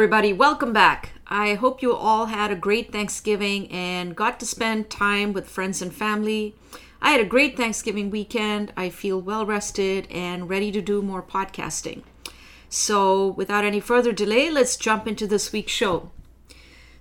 Everybody, 0.00 0.32
welcome 0.32 0.72
back. 0.72 1.12
I 1.26 1.56
hope 1.56 1.82
you 1.82 1.92
all 1.92 2.24
had 2.24 2.50
a 2.50 2.56
great 2.56 2.90
Thanksgiving 2.90 3.70
and 3.70 4.16
got 4.16 4.40
to 4.40 4.46
spend 4.46 4.88
time 4.88 5.34
with 5.34 5.46
friends 5.46 5.82
and 5.82 5.94
family. 5.94 6.54
I 7.02 7.10
had 7.10 7.20
a 7.20 7.26
great 7.26 7.54
Thanksgiving 7.54 8.08
weekend. 8.08 8.72
I 8.78 8.88
feel 8.88 9.20
well 9.20 9.44
rested 9.44 10.08
and 10.10 10.48
ready 10.48 10.72
to 10.72 10.80
do 10.80 11.02
more 11.02 11.22
podcasting. 11.22 12.02
So, 12.70 13.26
without 13.26 13.62
any 13.62 13.78
further 13.78 14.10
delay, 14.10 14.48
let's 14.48 14.78
jump 14.78 15.06
into 15.06 15.26
this 15.26 15.52
week's 15.52 15.72
show. 15.72 16.10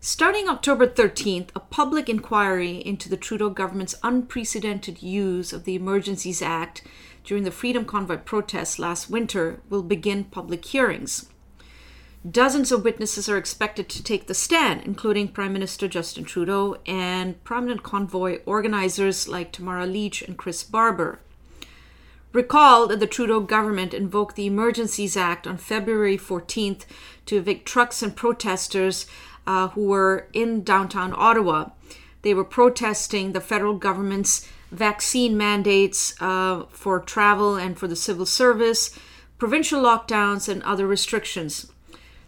Starting 0.01 0.49
October 0.49 0.85
13th, 0.85 1.51
a 1.55 1.61
public 1.61 2.09
inquiry 2.09 2.85
into 2.85 3.07
the 3.07 3.15
Trudeau 3.15 3.49
government's 3.49 3.95
unprecedented 4.03 5.01
use 5.01 5.53
of 5.53 5.63
the 5.63 5.75
Emergencies 5.75 6.41
Act 6.41 6.83
during 7.23 7.45
the 7.45 7.49
Freedom 7.49 7.85
Convoy 7.85 8.17
protests 8.17 8.77
last 8.77 9.09
winter 9.09 9.61
will 9.69 9.83
begin 9.83 10.25
public 10.25 10.65
hearings. 10.65 11.27
Dozens 12.29 12.73
of 12.73 12.83
witnesses 12.83 13.29
are 13.29 13.37
expected 13.37 13.87
to 13.87 14.03
take 14.03 14.27
the 14.27 14.33
stand, 14.33 14.81
including 14.83 15.29
Prime 15.29 15.53
Minister 15.53 15.87
Justin 15.87 16.25
Trudeau 16.25 16.75
and 16.85 17.41
prominent 17.45 17.81
convoy 17.81 18.41
organizers 18.45 19.29
like 19.29 19.53
Tamara 19.53 19.85
Lich 19.85 20.21
and 20.21 20.37
Chris 20.37 20.61
Barber. 20.61 21.21
Recall 22.33 22.87
that 22.87 22.99
the 22.99 23.07
Trudeau 23.07 23.39
government 23.39 23.93
invoked 23.93 24.35
the 24.35 24.47
Emergencies 24.47 25.15
Act 25.15 25.47
on 25.47 25.57
February 25.57 26.17
14th 26.17 26.81
to 27.25 27.37
evict 27.37 27.65
trucks 27.65 28.03
and 28.03 28.13
protesters 28.13 29.05
uh, 29.47 29.69
who 29.69 29.87
were 29.87 30.27
in 30.33 30.61
downtown 30.61 31.13
Ottawa. 31.15 31.69
They 32.23 32.33
were 32.33 32.43
protesting 32.43 33.31
the 33.31 33.39
federal 33.39 33.75
government's 33.75 34.45
vaccine 34.71 35.37
mandates 35.37 36.21
uh, 36.21 36.65
for 36.69 36.99
travel 36.99 37.55
and 37.55 37.79
for 37.79 37.87
the 37.87 37.95
civil 37.95 38.25
service, 38.25 38.91
provincial 39.37 39.81
lockdowns, 39.81 40.49
and 40.49 40.61
other 40.63 40.85
restrictions. 40.85 41.71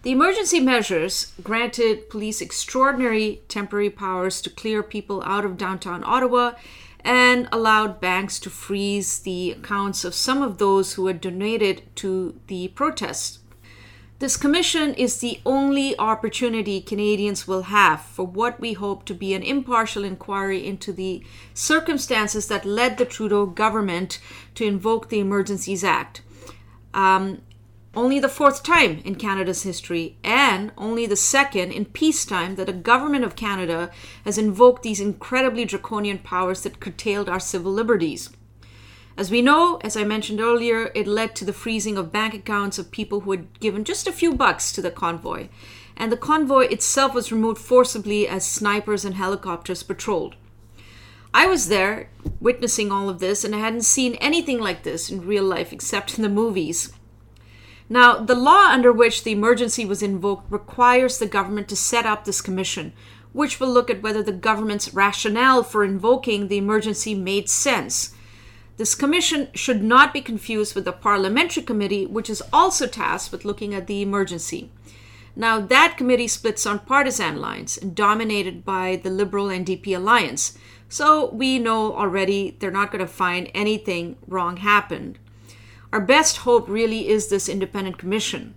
The 0.03 0.11
emergency 0.11 0.59
measures 0.59 1.31
granted 1.43 2.09
police 2.09 2.41
extraordinary 2.41 3.43
temporary 3.47 3.91
powers 3.91 4.41
to 4.41 4.49
clear 4.49 4.81
people 4.81 5.21
out 5.23 5.45
of 5.45 5.57
downtown 5.57 6.03
Ottawa 6.03 6.53
and 7.01 7.47
allowed 7.51 8.01
banks 8.01 8.39
to 8.39 8.49
freeze 8.49 9.19
the 9.19 9.51
accounts 9.51 10.03
of 10.03 10.15
some 10.15 10.41
of 10.41 10.57
those 10.57 10.93
who 10.93 11.05
had 11.05 11.21
donated 11.21 11.83
to 11.97 12.39
the 12.47 12.69
protests. 12.69 13.39
This 14.17 14.37
commission 14.37 14.93
is 14.95 15.19
the 15.19 15.39
only 15.45 15.97
opportunity 15.97 16.81
Canadians 16.81 17.47
will 17.47 17.63
have 17.63 18.01
for 18.01 18.25
what 18.25 18.59
we 18.59 18.73
hope 18.73 19.05
to 19.05 19.15
be 19.15 19.33
an 19.33 19.43
impartial 19.43 20.03
inquiry 20.03 20.65
into 20.65 20.91
the 20.91 21.23
circumstances 21.53 22.47
that 22.47 22.65
led 22.65 22.97
the 22.97 23.05
Trudeau 23.05 23.45
government 23.45 24.19
to 24.55 24.65
invoke 24.65 25.09
the 25.09 25.19
Emergencies 25.19 25.83
Act. 25.83 26.21
Um, 26.93 27.41
only 27.93 28.19
the 28.19 28.29
fourth 28.29 28.63
time 28.63 29.01
in 29.03 29.15
Canada's 29.15 29.63
history, 29.63 30.17
and 30.23 30.71
only 30.77 31.05
the 31.05 31.15
second 31.15 31.71
in 31.71 31.85
peacetime 31.85 32.55
that 32.55 32.69
a 32.69 32.73
government 32.73 33.25
of 33.25 33.35
Canada 33.35 33.91
has 34.23 34.37
invoked 34.37 34.83
these 34.83 35.01
incredibly 35.01 35.65
draconian 35.65 36.19
powers 36.19 36.61
that 36.61 36.79
curtailed 36.79 37.27
our 37.27 37.39
civil 37.39 37.71
liberties. 37.71 38.29
As 39.17 39.29
we 39.29 39.41
know, 39.41 39.77
as 39.83 39.97
I 39.97 40.05
mentioned 40.05 40.39
earlier, 40.39 40.89
it 40.95 41.05
led 41.05 41.35
to 41.35 41.45
the 41.45 41.53
freezing 41.53 41.97
of 41.97 42.13
bank 42.13 42.33
accounts 42.33 42.79
of 42.79 42.91
people 42.91 43.21
who 43.21 43.31
had 43.31 43.59
given 43.59 43.83
just 43.83 44.07
a 44.07 44.13
few 44.13 44.33
bucks 44.33 44.71
to 44.71 44.81
the 44.81 44.89
convoy, 44.89 45.49
and 45.97 46.11
the 46.11 46.17
convoy 46.17 46.67
itself 46.67 47.13
was 47.13 47.31
removed 47.31 47.59
forcibly 47.59 48.25
as 48.25 48.47
snipers 48.47 49.03
and 49.03 49.15
helicopters 49.15 49.83
patrolled. 49.83 50.35
I 51.33 51.45
was 51.45 51.67
there 51.67 52.09
witnessing 52.39 52.91
all 52.91 53.09
of 53.09 53.19
this, 53.19 53.43
and 53.43 53.53
I 53.53 53.59
hadn't 53.59 53.83
seen 53.83 54.15
anything 54.15 54.59
like 54.59 54.83
this 54.83 55.09
in 55.09 55.27
real 55.27 55.43
life 55.43 55.73
except 55.73 56.17
in 56.17 56.23
the 56.23 56.29
movies. 56.29 56.93
Now, 57.91 58.15
the 58.19 58.35
law 58.35 58.69
under 58.69 58.89
which 58.89 59.25
the 59.25 59.33
emergency 59.33 59.83
was 59.83 60.01
invoked 60.01 60.49
requires 60.49 61.19
the 61.19 61.25
government 61.25 61.67
to 61.67 61.75
set 61.75 62.05
up 62.05 62.23
this 62.23 62.39
commission, 62.39 62.93
which 63.33 63.59
will 63.59 63.67
look 63.67 63.89
at 63.89 64.01
whether 64.01 64.23
the 64.23 64.31
government's 64.31 64.93
rationale 64.93 65.61
for 65.61 65.83
invoking 65.83 66.47
the 66.47 66.57
emergency 66.57 67.13
made 67.13 67.49
sense. 67.49 68.15
This 68.77 68.95
commission 68.95 69.49
should 69.53 69.83
not 69.83 70.13
be 70.13 70.21
confused 70.21 70.73
with 70.73 70.85
the 70.85 70.93
parliamentary 70.93 71.63
committee, 71.63 72.05
which 72.05 72.29
is 72.29 72.41
also 72.53 72.87
tasked 72.87 73.29
with 73.29 73.43
looking 73.43 73.75
at 73.75 73.87
the 73.87 74.01
emergency. 74.01 74.71
Now, 75.35 75.59
that 75.59 75.97
committee 75.97 76.29
splits 76.29 76.65
on 76.65 76.79
partisan 76.79 77.41
lines 77.41 77.77
and 77.77 77.93
dominated 77.93 78.63
by 78.63 79.01
the 79.03 79.09
Liberal 79.09 79.47
NDP 79.47 79.97
alliance. 79.97 80.57
So 80.87 81.29
we 81.31 81.59
know 81.59 81.93
already 81.93 82.55
they're 82.57 82.71
not 82.71 82.89
going 82.89 83.05
to 83.05 83.05
find 83.11 83.51
anything 83.53 84.15
wrong 84.29 84.57
happened. 84.57 85.19
Our 85.93 85.99
best 85.99 86.37
hope 86.37 86.69
really 86.69 87.09
is 87.09 87.27
this 87.27 87.49
independent 87.49 87.97
commission. 87.97 88.55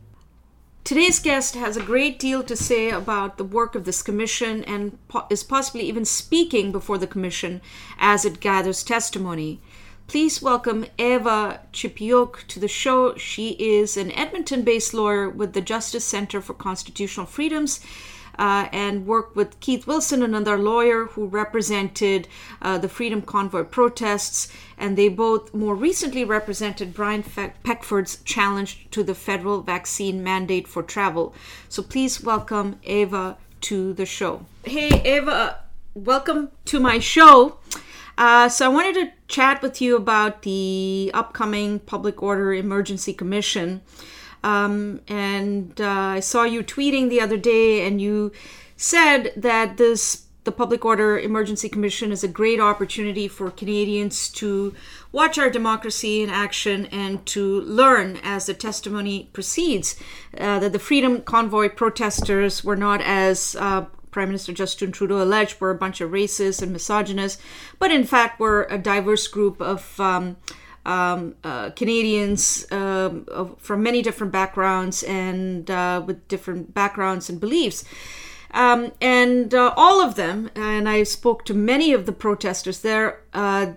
Today's 0.84 1.18
guest 1.18 1.56
has 1.56 1.76
a 1.76 1.82
great 1.82 2.20
deal 2.20 2.44
to 2.44 2.54
say 2.54 2.90
about 2.90 3.38
the 3.38 3.44
work 3.44 3.74
of 3.74 3.84
this 3.84 4.02
commission 4.02 4.62
and 4.64 4.98
po- 5.08 5.26
is 5.30 5.42
possibly 5.42 5.82
even 5.82 6.04
speaking 6.04 6.70
before 6.70 6.96
the 6.96 7.08
commission 7.08 7.60
as 7.98 8.24
it 8.24 8.38
gathers 8.38 8.84
testimony. 8.84 9.60
Please 10.06 10.42
welcome 10.42 10.86
Eva 10.96 11.60
Chipiuk 11.72 12.46
to 12.46 12.60
the 12.60 12.68
show. 12.68 13.16
She 13.16 13.56
is 13.58 13.96
an 13.96 14.12
Edmonton 14.12 14.62
based 14.62 14.94
lawyer 14.94 15.28
with 15.28 15.54
the 15.54 15.60
Justice 15.60 16.04
Center 16.04 16.40
for 16.40 16.54
Constitutional 16.54 17.26
Freedoms 17.26 17.80
uh, 18.38 18.68
and 18.72 19.06
worked 19.06 19.36
with 19.36 19.58
Keith 19.60 19.86
Wilson, 19.86 20.22
another 20.22 20.58
lawyer 20.58 21.06
who 21.06 21.26
represented 21.26 22.28
uh, 22.62 22.78
the 22.78 22.88
Freedom 22.88 23.22
Convoy 23.22 23.64
protests. 23.64 24.48
And 24.76 24.96
they 24.96 25.08
both 25.08 25.54
more 25.54 25.74
recently 25.74 26.24
represented 26.24 26.94
Brian 26.94 27.22
Peckford's 27.22 28.22
challenge 28.24 28.88
to 28.90 29.02
the 29.02 29.14
federal 29.14 29.62
vaccine 29.62 30.22
mandate 30.22 30.66
for 30.66 30.82
travel. 30.82 31.34
So 31.68 31.82
please 31.82 32.22
welcome 32.22 32.80
Eva 32.82 33.36
to 33.62 33.92
the 33.94 34.06
show. 34.06 34.44
Hey, 34.64 35.02
Eva, 35.04 35.60
welcome 35.94 36.50
to 36.66 36.80
my 36.80 36.98
show. 36.98 37.58
Uh, 38.16 38.48
so 38.48 38.66
I 38.66 38.68
wanted 38.68 38.94
to 38.94 39.12
chat 39.26 39.62
with 39.62 39.80
you 39.80 39.96
about 39.96 40.42
the 40.42 41.10
upcoming 41.14 41.80
Public 41.80 42.22
Order 42.22 42.54
Emergency 42.54 43.12
Commission. 43.12 43.80
Um, 44.44 45.00
and 45.08 45.80
uh, 45.80 45.88
I 45.88 46.20
saw 46.20 46.44
you 46.44 46.62
tweeting 46.62 47.08
the 47.08 47.20
other 47.20 47.38
day, 47.38 47.86
and 47.86 48.00
you 48.00 48.30
said 48.76 49.32
that 49.36 49.78
this 49.78 50.24
the 50.44 50.52
Public 50.52 50.84
Order 50.84 51.18
Emergency 51.18 51.70
Commission 51.70 52.12
is 52.12 52.22
a 52.22 52.28
great 52.28 52.60
opportunity 52.60 53.26
for 53.28 53.50
Canadians 53.50 54.28
to 54.32 54.74
watch 55.10 55.38
our 55.38 55.48
democracy 55.48 56.22
in 56.22 56.28
action 56.28 56.84
and 56.92 57.24
to 57.24 57.62
learn 57.62 58.18
as 58.22 58.44
the 58.44 58.52
testimony 58.52 59.30
proceeds 59.32 59.98
uh, 60.38 60.58
that 60.58 60.74
the 60.74 60.78
Freedom 60.78 61.22
Convoy 61.22 61.70
protesters 61.70 62.62
were 62.62 62.76
not 62.76 63.00
as 63.00 63.56
uh, 63.58 63.86
Prime 64.10 64.28
Minister 64.28 64.52
Justin 64.52 64.92
Trudeau 64.92 65.22
alleged 65.22 65.60
were 65.62 65.70
a 65.70 65.74
bunch 65.74 66.02
of 66.02 66.10
racists 66.10 66.60
and 66.60 66.72
misogynists, 66.72 67.40
but 67.78 67.90
in 67.90 68.04
fact 68.04 68.38
were 68.38 68.66
a 68.68 68.76
diverse 68.76 69.26
group 69.26 69.62
of 69.62 69.98
um, 69.98 70.36
um, 70.84 71.34
uh, 71.44 71.70
Canadians 71.70 72.66
um, 72.70 73.26
from 73.58 73.82
many 73.82 74.02
different 74.02 74.32
backgrounds 74.32 75.02
and 75.02 75.70
uh, 75.70 76.02
with 76.04 76.26
different 76.28 76.74
backgrounds 76.74 77.28
and 77.30 77.40
beliefs. 77.40 77.84
Um, 78.52 78.92
and 79.00 79.52
uh, 79.52 79.74
all 79.76 80.00
of 80.00 80.14
them, 80.14 80.50
and 80.54 80.88
I 80.88 81.02
spoke 81.02 81.44
to 81.46 81.54
many 81.54 81.92
of 81.92 82.06
the 82.06 82.12
protesters 82.12 82.80
there 82.80 83.20
uh, 83.32 83.72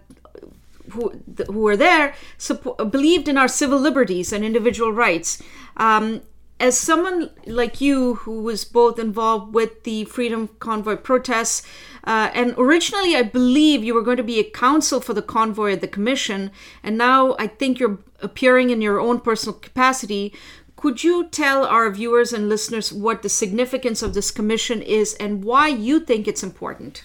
who, 0.91 1.19
who 1.47 1.59
were 1.59 1.78
there, 1.78 2.13
support, 2.38 2.91
believed 2.91 3.28
in 3.28 3.38
our 3.38 3.47
civil 3.47 3.79
liberties 3.79 4.31
and 4.31 4.46
individual 4.46 4.91
rights. 4.91 5.41
Um, 5.78 6.22
as 6.59 6.78
someone 6.78 7.29
like 7.46 7.82
you 7.82 8.16
who 8.16 8.41
was 8.41 8.66
both 8.66 8.97
involved 8.99 9.53
with 9.53 9.84
the 9.84 10.05
Freedom 10.05 10.49
Convoy 10.59 10.96
protests, 10.96 11.64
uh, 12.08 12.32
and 12.34 12.56
originally 12.58 13.16
I 13.16 13.22
believe 13.22 13.84
you 13.84 13.94
were 13.94 14.02
going 14.02 14.18
to 14.18 14.24
be 14.24 14.40
a 14.40 14.50
counsel 14.50 15.02
for 15.02 15.14
the 15.14 15.22
convoy 15.22 15.74
at 15.74 15.82
the 15.82 15.88
commission, 15.88 16.52
and 16.82 16.98
now 16.98 17.36
I 17.38 17.48
think 17.48 17.80
you're 17.80 18.00
appearing 18.22 18.70
in 18.70 18.82
your 18.82 19.00
own 19.00 19.20
personal 19.20 19.59
capacity. 19.59 20.34
Could 20.78 21.04
you 21.04 21.28
tell 21.28 21.66
our 21.66 21.90
viewers 21.92 22.32
and 22.32 22.48
listeners 22.48 22.94
what 22.94 23.24
the 23.24 23.30
significance 23.30 24.02
of 24.02 24.14
this 24.14 24.32
commission 24.32 24.82
is 24.82 25.16
and 25.16 25.44
why 25.44 25.68
you 25.68 26.00
think 26.00 26.28
it's 26.28 26.44
important? 26.44 27.04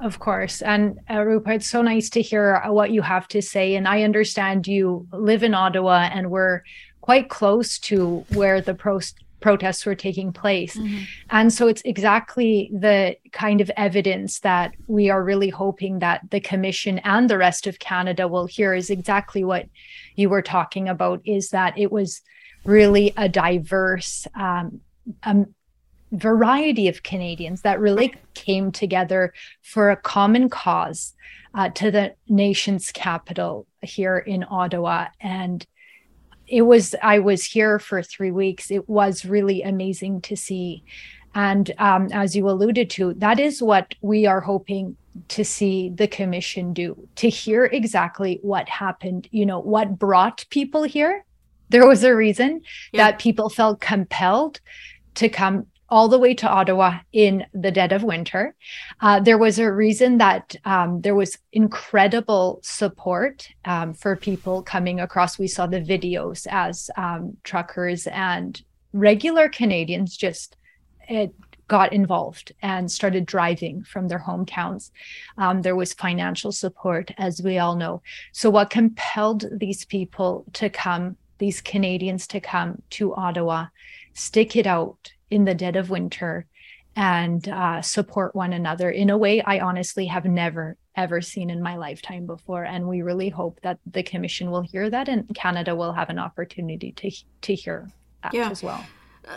Of 0.00 0.18
course. 0.18 0.60
And 0.60 1.00
uh, 1.10 1.22
Rupa, 1.22 1.52
it's 1.52 1.70
so 1.70 1.82
nice 1.82 2.10
to 2.10 2.22
hear 2.22 2.60
what 2.66 2.90
you 2.90 3.00
have 3.02 3.26
to 3.28 3.40
say. 3.40 3.74
And 3.74 3.88
I 3.88 4.02
understand 4.02 4.66
you 4.66 5.08
live 5.12 5.42
in 5.42 5.54
Ottawa 5.54 6.08
and 6.12 6.30
we're 6.30 6.62
quite 7.00 7.30
close 7.30 7.78
to 7.78 8.24
where 8.34 8.60
the 8.60 8.74
pro- 8.74 9.00
protests 9.44 9.84
were 9.84 9.94
taking 9.94 10.32
place. 10.32 10.74
Mm-hmm. 10.74 11.02
And 11.28 11.52
so 11.52 11.68
it's 11.68 11.82
exactly 11.84 12.70
the 12.72 13.14
kind 13.30 13.60
of 13.60 13.70
evidence 13.76 14.40
that 14.40 14.72
we 14.86 15.10
are 15.10 15.22
really 15.22 15.50
hoping 15.50 15.98
that 15.98 16.22
the 16.30 16.40
commission 16.40 16.98
and 17.04 17.28
the 17.28 17.36
rest 17.36 17.66
of 17.66 17.78
Canada 17.78 18.26
will 18.26 18.46
hear 18.46 18.72
is 18.72 18.88
exactly 18.88 19.44
what 19.44 19.66
you 20.16 20.30
were 20.30 20.40
talking 20.40 20.88
about 20.88 21.20
is 21.26 21.50
that 21.50 21.78
it 21.78 21.92
was 21.92 22.22
really 22.64 23.12
a 23.18 23.28
diverse 23.28 24.26
um, 24.34 24.80
um, 25.24 25.54
variety 26.10 26.88
of 26.88 27.02
Canadians 27.02 27.60
that 27.60 27.78
really 27.80 28.14
came 28.32 28.72
together 28.72 29.34
for 29.60 29.90
a 29.90 29.96
common 30.14 30.48
cause 30.48 31.12
uh, 31.52 31.68
to 31.68 31.90
the 31.90 32.14
nation's 32.28 32.90
capital 32.92 33.66
here 33.82 34.16
in 34.16 34.46
Ottawa. 34.48 35.08
And 35.20 35.66
it 36.54 36.62
was 36.62 36.94
i 37.02 37.18
was 37.18 37.44
here 37.44 37.80
for 37.80 38.00
three 38.00 38.30
weeks. 38.30 38.70
It 38.70 38.88
was 38.88 39.24
really 39.24 39.62
amazing 39.62 40.20
to 40.22 40.36
see. 40.36 40.84
And 41.34 41.74
um, 41.78 42.08
as 42.12 42.36
you 42.36 42.48
alluded 42.48 42.90
to 42.90 43.14
that 43.14 43.40
is 43.40 43.60
what 43.60 43.96
we 44.02 44.24
are 44.24 44.40
hoping 44.40 44.96
to 45.28 45.44
see 45.44 45.90
the 45.90 46.06
commission 46.06 46.72
do 46.72 47.08
to 47.16 47.28
hear 47.28 47.64
exactly 47.64 48.38
what 48.42 48.68
happened 48.68 49.28
you 49.32 49.44
know 49.44 49.58
what 49.58 49.98
brought 49.98 50.46
people 50.50 50.84
here. 50.84 51.24
There 51.70 51.88
was 51.88 52.04
a 52.04 52.14
reason 52.14 52.60
yeah. 52.92 53.10
that 53.10 53.18
people 53.18 53.48
felt 53.48 53.80
compelled 53.80 54.60
to 55.16 55.28
come 55.28 55.66
all 55.88 56.08
the 56.08 56.18
way 56.18 56.34
to 56.34 56.48
Ottawa 56.48 56.98
in 57.12 57.44
the 57.52 57.70
dead 57.70 57.92
of 57.92 58.02
winter. 58.02 58.54
Uh, 59.00 59.20
there 59.20 59.38
was 59.38 59.58
a 59.58 59.70
reason 59.70 60.18
that 60.18 60.56
um, 60.64 61.00
there 61.02 61.14
was 61.14 61.38
incredible 61.52 62.60
support 62.62 63.48
um, 63.64 63.94
for 63.94 64.16
people 64.16 64.62
coming 64.62 65.00
across. 65.00 65.38
We 65.38 65.48
saw 65.48 65.66
the 65.66 65.80
videos 65.80 66.46
as 66.50 66.90
um, 66.96 67.36
truckers 67.44 68.06
and 68.06 68.60
regular 68.92 69.48
Canadians 69.48 70.16
just 70.16 70.56
it 71.08 71.34
got 71.68 71.92
involved 71.92 72.52
and 72.62 72.90
started 72.90 73.26
driving 73.26 73.82
from 73.84 74.08
their 74.08 74.18
hometowns. 74.18 74.90
Um, 75.38 75.62
there 75.62 75.76
was 75.76 75.94
financial 75.94 76.52
support, 76.52 77.10
as 77.16 77.42
we 77.42 77.58
all 77.58 77.76
know. 77.76 78.02
So, 78.32 78.50
what 78.50 78.70
compelled 78.70 79.44
these 79.50 79.84
people 79.84 80.44
to 80.54 80.68
come, 80.68 81.16
these 81.38 81.60
Canadians 81.60 82.26
to 82.28 82.40
come 82.40 82.82
to 82.90 83.14
Ottawa, 83.14 83.66
stick 84.12 84.56
it 84.56 84.66
out 84.66 85.12
in 85.34 85.44
the 85.44 85.54
dead 85.54 85.76
of 85.76 85.90
winter 85.90 86.46
and 86.96 87.48
uh, 87.48 87.82
support 87.82 88.34
one 88.34 88.52
another 88.52 88.90
in 88.90 89.10
a 89.10 89.18
way 89.18 89.42
I 89.42 89.58
honestly 89.60 90.06
have 90.06 90.24
never 90.24 90.76
ever 90.96 91.20
seen 91.20 91.50
in 91.50 91.60
my 91.60 91.76
lifetime 91.76 92.24
before 92.24 92.62
and 92.64 92.86
we 92.86 93.02
really 93.02 93.28
hope 93.28 93.58
that 93.62 93.78
the 93.84 94.04
commission 94.04 94.50
will 94.50 94.62
hear 94.62 94.88
that 94.88 95.08
and 95.08 95.28
Canada 95.34 95.74
will 95.74 95.92
have 95.92 96.08
an 96.08 96.20
opportunity 96.20 96.92
to 96.92 97.10
to 97.42 97.54
hear 97.54 97.90
that 98.22 98.32
yeah. 98.32 98.48
as 98.50 98.62
well. 98.62 98.84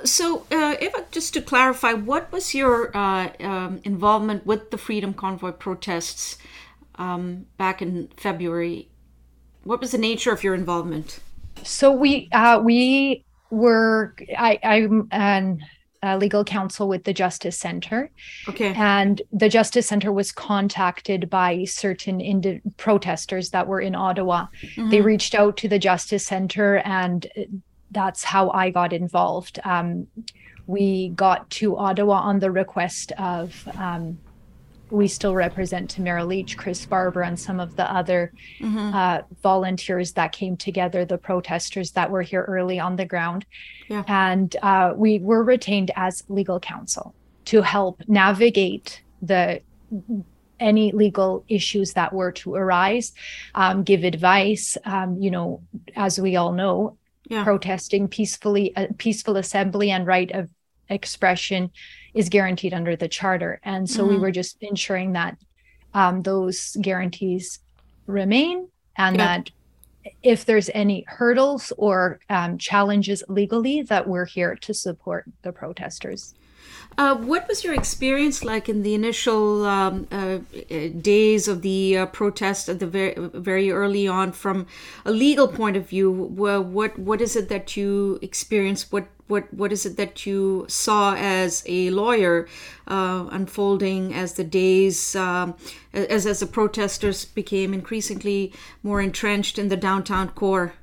So, 0.03 0.45
uh, 0.51 0.75
Eva, 0.81 1.05
just 1.11 1.33
to 1.35 1.41
clarify, 1.41 1.93
what 1.93 2.29
was 2.31 2.53
your 2.53 2.95
uh, 2.95 3.29
um, 3.39 3.79
involvement 3.85 4.45
with 4.45 4.69
the 4.69 4.77
Freedom 4.77 5.13
Convoy 5.13 5.51
protests 5.51 6.37
um, 6.95 7.45
back 7.57 7.81
in 7.81 8.09
February? 8.17 8.89
What 9.63 9.79
was 9.79 9.91
the 9.91 9.97
nature 9.97 10.33
of 10.33 10.43
your 10.43 10.55
involvement? 10.55 11.19
So 11.63 11.91
we 11.91 12.29
uh, 12.31 12.59
we 12.59 13.23
were 13.49 14.13
I 14.37 14.59
I'm 14.63 15.07
an 15.11 15.59
uh, 16.03 16.17
legal 16.17 16.43
counsel 16.43 16.87
with 16.87 17.03
the 17.03 17.13
Justice 17.13 17.57
Center. 17.57 18.09
Okay. 18.47 18.73
And 18.75 19.21
the 19.31 19.49
Justice 19.49 19.87
Center 19.87 20.11
was 20.11 20.31
contacted 20.31 21.29
by 21.29 21.63
certain 21.65 22.21
indi- 22.21 22.61
protesters 22.77 23.49
that 23.51 23.67
were 23.67 23.81
in 23.81 23.95
Ottawa. 23.95 24.47
Mm-hmm. 24.61 24.89
They 24.89 25.01
reached 25.01 25.35
out 25.35 25.57
to 25.57 25.67
the 25.67 25.79
Justice 25.79 26.25
Center, 26.25 26.77
and 26.77 27.27
that's 27.91 28.23
how 28.23 28.49
I 28.51 28.69
got 28.69 28.93
involved. 28.93 29.59
Um, 29.63 30.07
we 30.65 31.09
got 31.09 31.49
to 31.51 31.77
Ottawa 31.77 32.15
on 32.15 32.39
the 32.39 32.51
request 32.51 33.13
of 33.17 33.67
um, 33.77 34.17
we 34.89 35.07
still 35.07 35.35
represent 35.35 35.89
Tamara 35.89 36.23
Lich, 36.23 36.57
Chris 36.57 36.85
Barber, 36.85 37.21
and 37.21 37.39
some 37.39 37.59
of 37.59 37.75
the 37.75 37.91
other 37.91 38.31
mm-hmm. 38.59 38.93
uh, 38.93 39.21
volunteers 39.43 40.13
that 40.13 40.31
came 40.31 40.55
together, 40.55 41.05
the 41.05 41.17
protesters 41.17 41.91
that 41.91 42.09
were 42.09 42.21
here 42.21 42.43
early 42.43 42.79
on 42.79 42.95
the 42.95 43.05
ground. 43.05 43.45
Yeah. 43.89 44.03
And 44.07 44.55
uh, 44.61 44.93
we 44.95 45.19
were 45.19 45.43
retained 45.43 45.91
as 45.95 46.23
legal 46.29 46.59
counsel 46.59 47.13
to 47.45 47.61
help 47.61 48.01
navigate 48.07 49.01
the 49.21 49.61
any 50.59 50.91
legal 50.91 51.45
issues 51.47 51.93
that 51.93 52.11
were 52.13 52.31
to 52.31 52.55
arise, 52.55 53.13
um, 53.55 53.83
give 53.83 54.03
advice. 54.03 54.77
Um, 54.85 55.21
you 55.21 55.31
know, 55.31 55.61
as 55.95 56.19
we 56.19 56.35
all 56.35 56.51
know, 56.51 56.97
yeah. 57.29 57.43
protesting 57.43 58.07
peacefully, 58.07 58.75
uh, 58.75 58.87
peaceful 58.97 59.37
assembly 59.37 59.91
and 59.91 60.07
right 60.07 60.31
of 60.31 60.49
expression 60.89 61.71
is 62.13 62.29
guaranteed 62.29 62.73
under 62.73 62.95
the 62.95 63.07
charter. 63.07 63.59
And 63.63 63.89
so 63.89 64.03
mm-hmm. 64.03 64.15
we 64.15 64.19
were 64.19 64.31
just 64.31 64.57
ensuring 64.61 65.13
that 65.13 65.37
um, 65.93 66.21
those 66.21 66.77
guarantees 66.81 67.59
remain 68.05 68.67
and 68.97 69.17
yeah. 69.17 69.25
that 69.25 69.51
if 70.23 70.45
there's 70.45 70.69
any 70.73 71.03
hurdles 71.07 71.73
or 71.77 72.19
um, 72.29 72.57
challenges 72.57 73.23
legally, 73.27 73.81
that 73.83 74.07
we're 74.07 74.25
here 74.25 74.55
to 74.55 74.73
support 74.73 75.25
the 75.41 75.51
protesters. 75.51 76.33
Uh, 76.97 77.15
what 77.15 77.47
was 77.47 77.63
your 77.63 77.75
experience 77.75 78.43
like 78.43 78.67
in 78.67 78.81
the 78.81 78.95
initial 78.95 79.65
um, 79.65 80.07
uh, 80.11 80.39
days 81.01 81.47
of 81.47 81.61
the 81.61 81.95
uh, 81.95 82.05
protest 82.07 82.67
at 82.69 82.79
the 82.79 82.87
very, 82.87 83.13
very 83.35 83.71
early 83.71 84.07
on, 84.07 84.31
from 84.31 84.65
a 85.05 85.11
legal 85.11 85.47
point 85.47 85.77
of 85.77 85.87
view? 85.87 86.09
Well, 86.11 86.63
what 86.63 86.97
what 86.97 87.21
is 87.21 87.35
it 87.35 87.49
that 87.49 87.77
you 87.77 88.17
experienced? 88.23 88.91
What 88.91 89.05
what 89.27 89.53
what 89.53 89.71
is 89.71 89.85
it 89.85 89.95
that 89.97 90.25
you 90.25 90.65
saw 90.67 91.13
as 91.15 91.63
a 91.67 91.91
lawyer 91.91 92.47
uh, 92.87 93.27
unfolding 93.29 94.15
as 94.15 94.33
the 94.33 94.43
days 94.43 95.15
um, 95.15 95.55
as 95.93 96.25
as 96.25 96.39
the 96.39 96.47
protesters 96.47 97.25
became 97.25 97.75
increasingly 97.75 98.53
more 98.81 99.01
entrenched 99.01 99.59
in 99.59 99.67
the 99.67 99.77
downtown 99.77 100.29
core? 100.29 100.73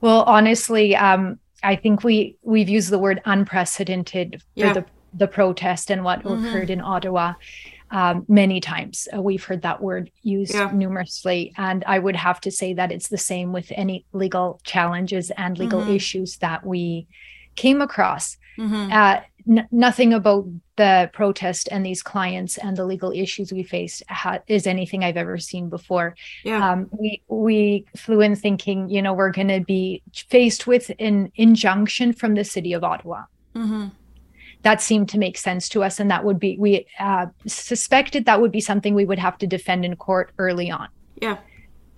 Well, 0.00 0.22
honestly, 0.22 0.96
um, 0.96 1.38
I 1.62 1.76
think 1.76 2.04
we 2.04 2.36
we've 2.42 2.68
used 2.68 2.90
the 2.90 2.98
word 2.98 3.20
unprecedented 3.24 4.42
for 4.42 4.46
yeah. 4.54 4.72
the 4.72 4.84
the 5.14 5.26
protest 5.26 5.90
and 5.90 6.04
what 6.04 6.22
mm-hmm. 6.22 6.46
occurred 6.46 6.70
in 6.70 6.80
Ottawa 6.80 7.34
um, 7.90 8.24
many 8.28 8.60
times. 8.60 9.08
Uh, 9.14 9.22
we've 9.22 9.44
heard 9.44 9.62
that 9.62 9.80
word 9.82 10.10
used 10.22 10.54
yeah. 10.54 10.70
numerously, 10.72 11.52
and 11.56 11.84
I 11.86 11.98
would 11.98 12.16
have 12.16 12.40
to 12.42 12.50
say 12.50 12.74
that 12.74 12.92
it's 12.92 13.08
the 13.08 13.18
same 13.18 13.52
with 13.52 13.72
any 13.74 14.04
legal 14.12 14.60
challenges 14.64 15.30
and 15.30 15.58
legal 15.58 15.80
mm-hmm. 15.80 15.92
issues 15.92 16.36
that 16.38 16.66
we 16.66 17.06
came 17.54 17.80
across. 17.80 18.36
Mm-hmm. 18.58 18.92
Uh, 18.92 19.20
n- 19.48 19.68
nothing 19.70 20.12
about 20.12 20.46
the 20.76 21.10
protest 21.12 21.68
and 21.70 21.84
these 21.84 22.02
clients 22.02 22.58
and 22.58 22.76
the 22.76 22.84
legal 22.84 23.12
issues 23.12 23.52
we 23.52 23.62
faced 23.62 24.02
ha- 24.08 24.40
is 24.46 24.66
anything 24.66 25.04
I've 25.04 25.16
ever 25.16 25.38
seen 25.38 25.68
before. 25.68 26.14
Yeah. 26.44 26.70
Um, 26.70 26.88
we 26.92 27.22
we 27.28 27.86
flew 27.96 28.20
in 28.20 28.36
thinking, 28.36 28.88
you 28.88 29.02
know, 29.02 29.14
we're 29.14 29.32
going 29.32 29.48
to 29.48 29.60
be 29.60 30.02
faced 30.14 30.66
with 30.66 30.90
an 30.98 31.32
injunction 31.36 32.12
from 32.12 32.34
the 32.34 32.44
city 32.44 32.72
of 32.72 32.84
Ottawa. 32.84 33.24
Mm-hmm. 33.54 33.88
That 34.62 34.82
seemed 34.82 35.08
to 35.10 35.18
make 35.18 35.38
sense 35.38 35.68
to 35.70 35.84
us, 35.84 36.00
and 36.00 36.10
that 36.10 36.24
would 36.24 36.40
be 36.40 36.56
we 36.58 36.86
uh, 36.98 37.26
suspected 37.46 38.24
that 38.24 38.40
would 38.40 38.52
be 38.52 38.60
something 38.60 38.94
we 38.94 39.04
would 39.04 39.18
have 39.18 39.38
to 39.38 39.46
defend 39.46 39.84
in 39.84 39.94
court 39.96 40.32
early 40.38 40.70
on. 40.70 40.88
Yeah, 41.22 41.38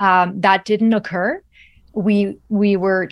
um, 0.01 0.41
that 0.41 0.65
didn't 0.65 0.93
occur. 0.93 1.43
We 1.95 2.39
we 2.49 2.77
were 2.77 3.09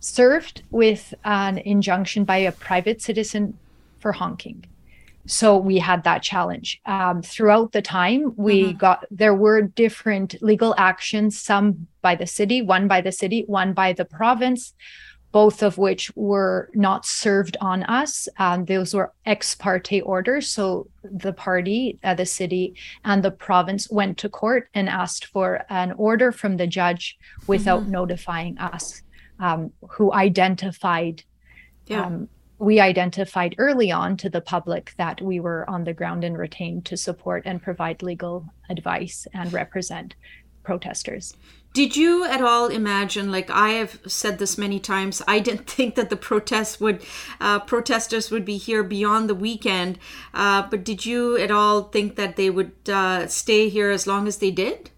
served 0.00 0.62
with 0.70 1.14
an 1.24 1.58
injunction 1.58 2.24
by 2.24 2.38
a 2.38 2.52
private 2.52 3.02
citizen 3.02 3.58
for 3.98 4.12
honking. 4.12 4.64
So 5.26 5.58
we 5.58 5.78
had 5.78 6.04
that 6.04 6.22
challenge. 6.22 6.80
Um, 6.86 7.20
throughout 7.20 7.72
the 7.72 7.82
time, 7.82 8.32
we 8.36 8.64
mm-hmm. 8.64 8.78
got 8.78 9.04
there 9.10 9.34
were 9.34 9.60
different 9.60 10.40
legal 10.40 10.74
actions, 10.78 11.38
some 11.38 11.86
by 12.00 12.14
the 12.14 12.26
city, 12.26 12.62
one 12.62 12.88
by 12.88 13.02
the 13.02 13.12
city, 13.12 13.44
one 13.46 13.74
by 13.74 13.92
the 13.92 14.06
province, 14.06 14.72
both 15.30 15.62
of 15.62 15.76
which 15.76 16.10
were 16.16 16.70
not 16.72 17.04
served 17.04 17.58
on 17.60 17.82
us. 17.82 18.26
Um, 18.38 18.64
those 18.64 18.94
were 18.94 19.12
ex 19.26 19.54
parte 19.54 20.00
orders. 20.00 20.50
So 20.50 20.88
the 21.02 21.34
party, 21.34 21.98
uh, 22.02 22.14
the 22.14 22.24
city, 22.24 22.74
and 23.04 23.22
the 23.22 23.30
province 23.30 23.90
went 23.90 24.16
to 24.18 24.30
court 24.30 24.70
and 24.72 24.88
asked 24.88 25.26
for 25.26 25.66
an 25.68 25.92
order 25.92 26.32
from 26.32 26.56
the 26.56 26.66
judge 26.66 27.18
without 27.46 27.82
mm-hmm. 27.82 27.90
notifying 27.90 28.56
us 28.56 29.02
um, 29.38 29.72
who 29.90 30.12
identified 30.12 31.22
yeah. 31.86 32.04
um, 32.04 32.28
we 32.58 32.80
identified 32.80 33.54
early 33.58 33.92
on 33.92 34.16
to 34.16 34.28
the 34.28 34.40
public 34.40 34.92
that 34.96 35.20
we 35.20 35.38
were 35.38 35.68
on 35.70 35.84
the 35.84 35.94
ground 35.94 36.24
and 36.24 36.36
retained 36.36 36.84
to 36.86 36.96
support 36.96 37.44
and 37.46 37.62
provide 37.62 38.02
legal 38.02 38.46
advice 38.68 39.28
and 39.32 39.52
represent 39.52 40.16
protesters. 40.64 41.34
Did 41.72 41.96
you 41.96 42.24
at 42.24 42.42
all 42.42 42.66
imagine, 42.66 43.30
like 43.30 43.48
I 43.50 43.70
have 43.70 44.00
said 44.06 44.38
this 44.38 44.58
many 44.58 44.80
times, 44.80 45.22
I 45.28 45.38
didn't 45.38 45.70
think 45.70 45.94
that 45.94 46.10
the 46.10 46.16
protests 46.16 46.80
would, 46.80 47.04
uh, 47.40 47.60
protesters 47.60 48.30
would 48.30 48.44
be 48.44 48.56
here 48.56 48.82
beyond 48.82 49.30
the 49.30 49.34
weekend. 49.34 49.98
Uh, 50.34 50.66
but 50.68 50.82
did 50.82 51.06
you 51.06 51.38
at 51.38 51.52
all 51.52 51.82
think 51.84 52.16
that 52.16 52.36
they 52.36 52.50
would 52.50 52.72
uh, 52.88 53.28
stay 53.28 53.68
here 53.68 53.90
as 53.90 54.06
long 54.06 54.26
as 54.26 54.38
they 54.38 54.50
did? 54.50 54.90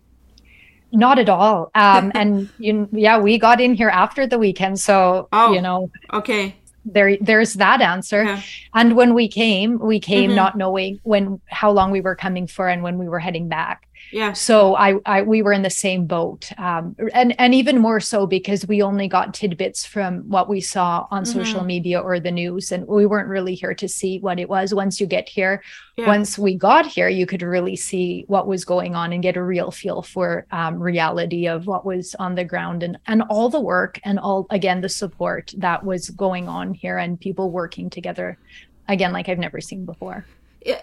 Not 0.93 1.19
at 1.19 1.29
all. 1.29 1.71
Um, 1.75 2.13
and 2.15 2.49
you, 2.59 2.89
yeah, 2.93 3.19
we 3.19 3.39
got 3.39 3.61
in 3.61 3.75
here 3.75 3.89
after 3.89 4.27
the 4.27 4.39
weekend, 4.39 4.81
so 4.81 5.29
oh, 5.33 5.53
you 5.53 5.61
know, 5.61 5.91
okay. 6.13 6.57
There, 6.87 7.19
there's 7.19 7.55
that 7.55 7.83
answer. 7.83 8.25
Yeah. 8.25 8.43
And 8.73 8.97
when 8.97 9.13
we 9.13 9.29
came, 9.29 9.79
we 9.79 10.01
came 10.01 10.31
mm-hmm. 10.31 10.37
not 10.37 10.57
knowing 10.57 10.99
when 11.03 11.39
how 11.47 11.71
long 11.71 11.91
we 11.91 12.01
were 12.01 12.17
coming 12.17 12.47
for 12.47 12.69
and 12.69 12.83
when 12.83 12.97
we 12.97 13.07
were 13.07 13.19
heading 13.19 13.49
back. 13.49 13.87
Yeah. 14.13 14.33
So 14.33 14.75
I, 14.75 14.97
I 15.07 15.23
we 15.23 15.43
were 15.43 15.53
in 15.53 15.63
the 15.63 15.71
same 15.71 16.07
boat, 16.07 16.51
um, 16.59 16.97
and 17.13 17.39
and 17.39 17.55
even 17.55 17.79
more 17.79 18.01
so 18.01 18.27
because 18.27 18.67
we 18.67 18.83
only 18.83 19.09
got 19.09 19.35
tidbits 19.35 19.87
from 19.87 20.29
what 20.29 20.49
we 20.49 20.61
saw 20.61 21.07
on 21.11 21.23
mm-hmm. 21.23 21.39
social 21.39 21.65
media 21.65 22.01
or 22.01 22.19
the 22.19 22.31
news, 22.31 22.73
and 22.73 22.87
we 22.87 23.07
weren't 23.07 23.29
really 23.29 23.55
here 23.55 23.75
to 23.75 23.89
see 23.89 24.19
what 24.19 24.41
it 24.41 24.49
was. 24.49 24.75
Once 24.75 25.01
you 25.01 25.07
get 25.07 25.29
here, 25.29 25.63
yeah. 25.97 26.07
once 26.07 26.39
we 26.39 26.57
got 26.57 26.87
here, 26.87 27.09
you 27.09 27.25
could 27.25 27.43
really 27.43 27.77
see 27.77 28.25
what 28.27 28.47
was 28.49 28.65
going 28.65 28.97
on 28.97 29.13
and 29.13 29.23
get 29.23 29.37
a 29.37 29.43
real 29.43 29.71
feel 29.71 30.03
for 30.03 30.47
um, 30.51 30.81
reality 30.81 31.47
of 31.47 31.67
what 31.67 31.85
was 31.85 32.15
on 32.19 32.35
the 32.35 32.45
ground 32.45 32.83
and 32.83 32.99
and 33.07 33.23
all 33.31 33.49
the 33.49 33.61
work 33.61 34.01
and 34.05 34.19
all 34.19 34.47
again 34.51 34.81
the 34.81 34.89
support 34.89 35.55
that 35.57 35.85
was 35.85 36.11
going 36.11 36.49
on 36.49 36.75
here 36.75 36.99
and 36.99 37.21
people 37.21 37.51
working 37.51 37.89
together 37.89 38.39
again 38.89 39.13
like 39.13 39.29
I've 39.29 39.39
never 39.39 39.61
seen 39.61 39.85
before. 39.85 40.25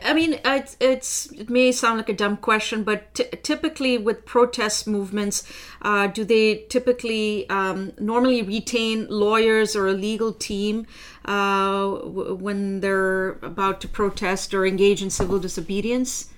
I 0.04 0.14
mean, 0.14 0.40
it's, 0.44 0.76
it's, 0.80 1.32
it 1.34 1.52
may 1.52 1.72
sound 1.72 1.98
like 1.98 2.10
a 2.10 2.14
dumb 2.14 2.38
question, 2.38 2.84
but 2.84 3.14
t- 3.14 3.30
typically 3.44 3.98
with 3.98 4.26
protest 4.26 4.88
movements, 4.88 5.44
uh, 5.84 6.08
do 6.08 6.26
they 6.26 6.66
typically 6.70 7.48
um, 7.50 7.94
normally 8.00 8.42
retain 8.42 9.06
lawyers 9.08 9.76
or 9.76 9.88
a 9.88 9.94
legal 9.94 10.34
team 10.34 10.88
uh, 11.26 11.92
w- 11.92 12.34
when 12.34 12.80
they're 12.80 13.34
about 13.44 13.80
to 13.82 13.88
protest 13.88 14.52
or 14.54 14.66
engage 14.66 15.04
in 15.04 15.12
civil 15.12 15.38
disobedience? 15.38 16.30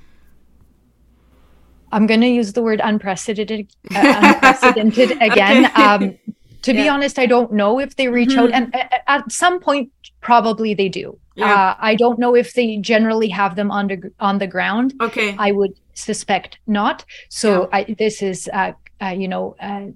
I'm 1.93 2.07
going 2.07 2.21
to 2.21 2.27
use 2.27 2.53
the 2.53 2.61
word 2.61 2.81
unprecedented, 2.83 3.73
uh, 3.95 4.33
unprecedented 4.35 5.11
again. 5.21 5.65
okay. 5.65 5.81
um, 5.81 6.17
to 6.61 6.73
yeah. 6.73 6.83
be 6.83 6.89
honest, 6.89 7.19
I 7.19 7.25
don't 7.25 7.51
know 7.53 7.79
if 7.79 7.95
they 7.95 8.07
reach 8.07 8.29
mm-hmm. 8.29 8.39
out, 8.39 8.51
and 8.51 8.75
at 9.07 9.31
some 9.31 9.59
point, 9.59 9.91
probably 10.21 10.73
they 10.73 10.89
do. 10.89 11.17
Yeah. 11.35 11.53
Uh, 11.53 11.75
I 11.79 11.95
don't 11.95 12.19
know 12.19 12.35
if 12.35 12.53
they 12.53 12.77
generally 12.77 13.29
have 13.29 13.55
them 13.55 13.71
on 13.71 13.87
the 13.87 14.11
on 14.19 14.39
the 14.39 14.47
ground. 14.47 14.93
Okay, 15.01 15.35
I 15.37 15.51
would 15.51 15.73
suspect 15.93 16.59
not. 16.67 17.05
So 17.29 17.61
yeah. 17.61 17.67
I, 17.77 17.95
this 17.97 18.21
is, 18.21 18.49
uh, 18.53 18.73
uh, 19.01 19.07
you 19.07 19.27
know, 19.27 19.55
uh, 19.59 19.87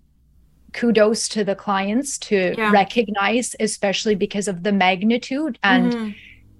kudos 0.72 1.27
to 1.29 1.43
the 1.43 1.55
clients 1.55 2.17
to 2.20 2.55
recognize, 2.72 3.55
especially 3.60 4.15
because 4.15 4.48
of 4.48 4.63
the 4.63 4.72
magnitude 4.72 5.60
and. 5.63 5.93
Mm-hmm 5.93 6.10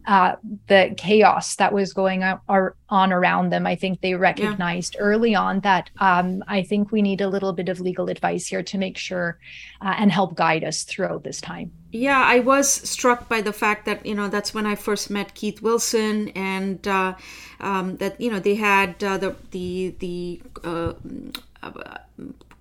uh, 0.06 0.36
the 0.68 0.94
chaos 0.98 1.56
that 1.56 1.74
was 1.74 1.94
going 1.94 2.24
on, 2.24 3.12
around 3.12 3.50
them. 3.52 3.66
I 3.66 3.76
think 3.76 4.02
they 4.02 4.14
recognized 4.14 4.96
yeah. 4.96 5.02
early 5.02 5.36
on 5.36 5.62
that 5.62 5.90
um, 6.00 6.44
I 6.48 6.62
think 6.64 6.92
we 6.92 7.02
need 7.02 7.22
a 7.22 7.28
little 7.28 7.54
bit 7.54 7.70
of 7.70 7.80
legal 7.80 8.10
advice 8.10 8.48
here 8.48 8.64
to 8.64 8.78
make 8.78 8.98
sure 8.98 9.40
uh, 9.82 9.96
and 9.98 10.12
help 10.12 10.36
guide 10.36 10.64
us 10.64 10.84
throughout 10.84 11.24
this 11.24 11.42
time. 11.42 11.72
Yeah, 11.92 12.24
I 12.24 12.40
was 12.40 12.70
struck 12.70 13.30
by 13.30 13.42
the 13.42 13.54
fact 13.54 13.86
that, 13.86 14.06
you 14.06 14.16
know, 14.16 14.28
that's 14.28 14.54
when 14.54 14.66
I 14.66 14.76
first 14.76 15.10
met 15.10 15.36
Keith 15.36 15.62
Wilson 15.62 16.30
and 16.30 16.88
uh, 16.88 17.16
um, 17.60 17.98
that, 17.98 18.20
you 18.20 18.32
know, 18.32 18.40
they 18.40 18.56
had 18.56 19.04
uh, 19.04 19.18
the, 19.18 19.36
the, 19.52 19.96
the, 20.00 20.42
uh, 20.64 20.94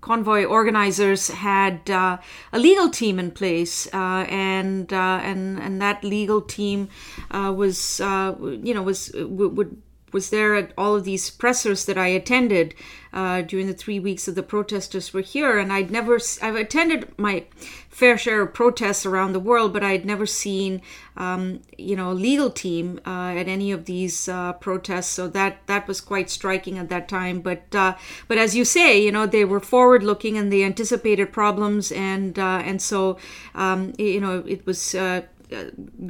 convoy 0.02 0.44
organizers 0.44 1.28
had 1.28 1.88
uh, 1.88 2.18
a 2.52 2.58
legal 2.58 2.90
team 2.90 3.18
in 3.18 3.30
place, 3.30 3.88
uh, 3.94 4.26
and 4.28 4.92
uh, 4.92 5.20
and 5.22 5.58
and 5.58 5.80
that 5.80 6.04
legal 6.04 6.42
team 6.42 6.90
uh, 7.30 7.52
was 7.56 8.00
uh, 8.02 8.34
you 8.62 8.74
know 8.74 8.82
was 8.82 9.10
would 9.14 9.80
was 10.12 10.30
there 10.30 10.54
at 10.54 10.72
all 10.76 10.94
of 10.94 11.04
these 11.04 11.30
pressers 11.30 11.84
that 11.86 11.98
I 11.98 12.08
attended 12.08 12.74
uh, 13.12 13.42
during 13.42 13.66
the 13.66 13.74
three 13.74 14.00
weeks 14.00 14.24
that 14.24 14.32
the 14.32 14.42
protesters 14.42 15.12
were 15.12 15.20
here. 15.20 15.58
And 15.58 15.72
I'd 15.72 15.90
never, 15.90 16.18
I've 16.40 16.56
attended 16.56 17.12
my 17.18 17.44
fair 17.92 18.16
share 18.16 18.40
of 18.40 18.54
protests 18.54 19.04
around 19.04 19.32
the 19.32 19.40
world, 19.40 19.72
but 19.72 19.84
I'd 19.84 20.06
never 20.06 20.24
seen, 20.24 20.80
um, 21.16 21.60
you 21.76 21.94
know, 21.94 22.10
a 22.10 22.14
legal 22.14 22.48
team 22.48 22.98
uh, 23.06 23.34
at 23.36 23.48
any 23.48 23.70
of 23.70 23.84
these 23.84 24.30
uh, 24.30 24.54
protests. 24.54 25.08
So 25.08 25.28
that 25.28 25.66
that 25.66 25.86
was 25.86 26.00
quite 26.00 26.30
striking 26.30 26.78
at 26.78 26.88
that 26.88 27.06
time. 27.06 27.40
But 27.40 27.74
uh, 27.74 27.96
but 28.28 28.38
as 28.38 28.56
you 28.56 28.64
say, 28.64 28.98
you 29.02 29.12
know, 29.12 29.26
they 29.26 29.44
were 29.44 29.60
forward 29.60 30.02
looking 30.02 30.38
and 30.38 30.50
they 30.50 30.64
anticipated 30.64 31.32
problems, 31.32 31.92
and 31.92 32.38
uh, 32.38 32.62
and 32.64 32.80
so 32.80 33.18
um, 33.54 33.92
you 33.98 34.20
know, 34.20 34.42
it 34.46 34.64
was 34.64 34.94
uh, 34.94 35.22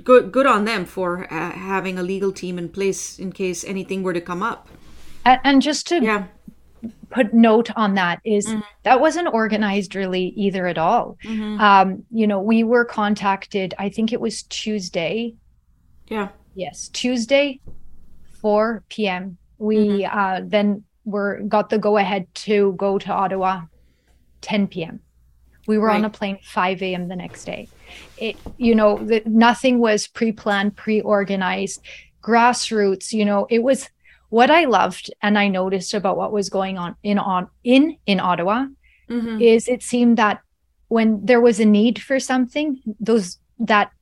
good 0.04 0.32
good 0.32 0.46
on 0.46 0.64
them 0.64 0.84
for 0.84 1.32
uh, 1.32 1.52
having 1.52 1.99
a 1.99 2.02
legal 2.02 2.32
team 2.32 2.58
in 2.58 2.68
place 2.68 3.18
in 3.18 3.32
case 3.32 3.64
anything 3.64 4.02
were 4.02 4.12
to 4.12 4.20
come 4.20 4.42
up. 4.42 4.68
And, 5.25 5.62
just 5.62 5.87
to 5.88 6.02
yeah. 6.02 6.26
put 7.11 7.32
note 7.32 7.70
on 7.76 7.94
that 7.94 8.20
is 8.25 8.46
mm-hmm. 8.49 8.61
that 8.82 9.00
wasn't 9.00 9.28
organized 9.32 9.94
really 9.94 10.32
either 10.37 10.66
at 10.66 10.78
all. 10.78 11.16
Mm-hmm. 11.25 11.61
Um, 11.61 12.04
you 12.11 12.26
know, 12.26 12.40
we 12.40 12.64
were 12.64 12.84
contacted. 12.84 13.72
I 13.78 13.88
think 13.88 14.12
it 14.12 14.20
was 14.20 14.42
Tuesday. 14.44 15.34
Yeah. 16.08 16.28
Yes, 16.54 16.88
Tuesday, 16.88 17.61
4 18.40 18.82
p.m. 18.88 19.38
We 19.58 19.76
mm-hmm. 19.76 20.18
uh, 20.18 20.40
then 20.44 20.82
were 21.04 21.40
got 21.49 21.70
the 21.70 21.78
go 21.78 21.99
ahead 21.99 22.32
to 22.34 22.72
go 22.76 22.99
to 22.99 23.12
Ottawa, 23.12 23.62
10 24.40 24.66
p.m. 24.66 25.00
We 25.66 25.78
were 25.78 25.87
right. 25.88 25.96
on 25.96 26.04
a 26.04 26.11
plane 26.11 26.38
5 26.42 26.82
a.m. 26.82 27.08
the 27.08 27.16
next 27.16 27.44
day. 27.44 27.68
It, 28.18 28.37
you 28.56 28.75
know, 28.75 28.99
the, 28.99 29.22
nothing 29.26 29.78
was 29.78 30.06
pre-planned, 30.06 30.76
pre-organized, 30.76 31.80
grassroots. 32.22 33.12
You 33.12 33.25
know, 33.25 33.46
it 33.50 33.62
was 33.62 33.88
what 34.28 34.50
I 34.50 34.64
loved 34.64 35.12
and 35.20 35.38
I 35.38 35.49
noticed 35.49 35.92
about 35.92 36.16
what 36.16 36.32
was 36.32 36.49
going 36.49 36.78
on 36.78 36.96
in 37.02 37.18
on 37.18 37.49
in 37.64 37.99
in 38.06 38.18
Ottawa 38.18 38.66
mm-hmm. 39.08 39.40
is 39.40 39.68
it 39.68 39.82
seemed 39.82 40.16
that 40.16 40.40
when 40.88 41.25
there 41.25 41.40
was 41.40 41.61
a 41.61 41.64
need 41.64 42.00
for 42.00 42.18
something, 42.20 42.80
those 43.00 43.38
that 43.58 43.92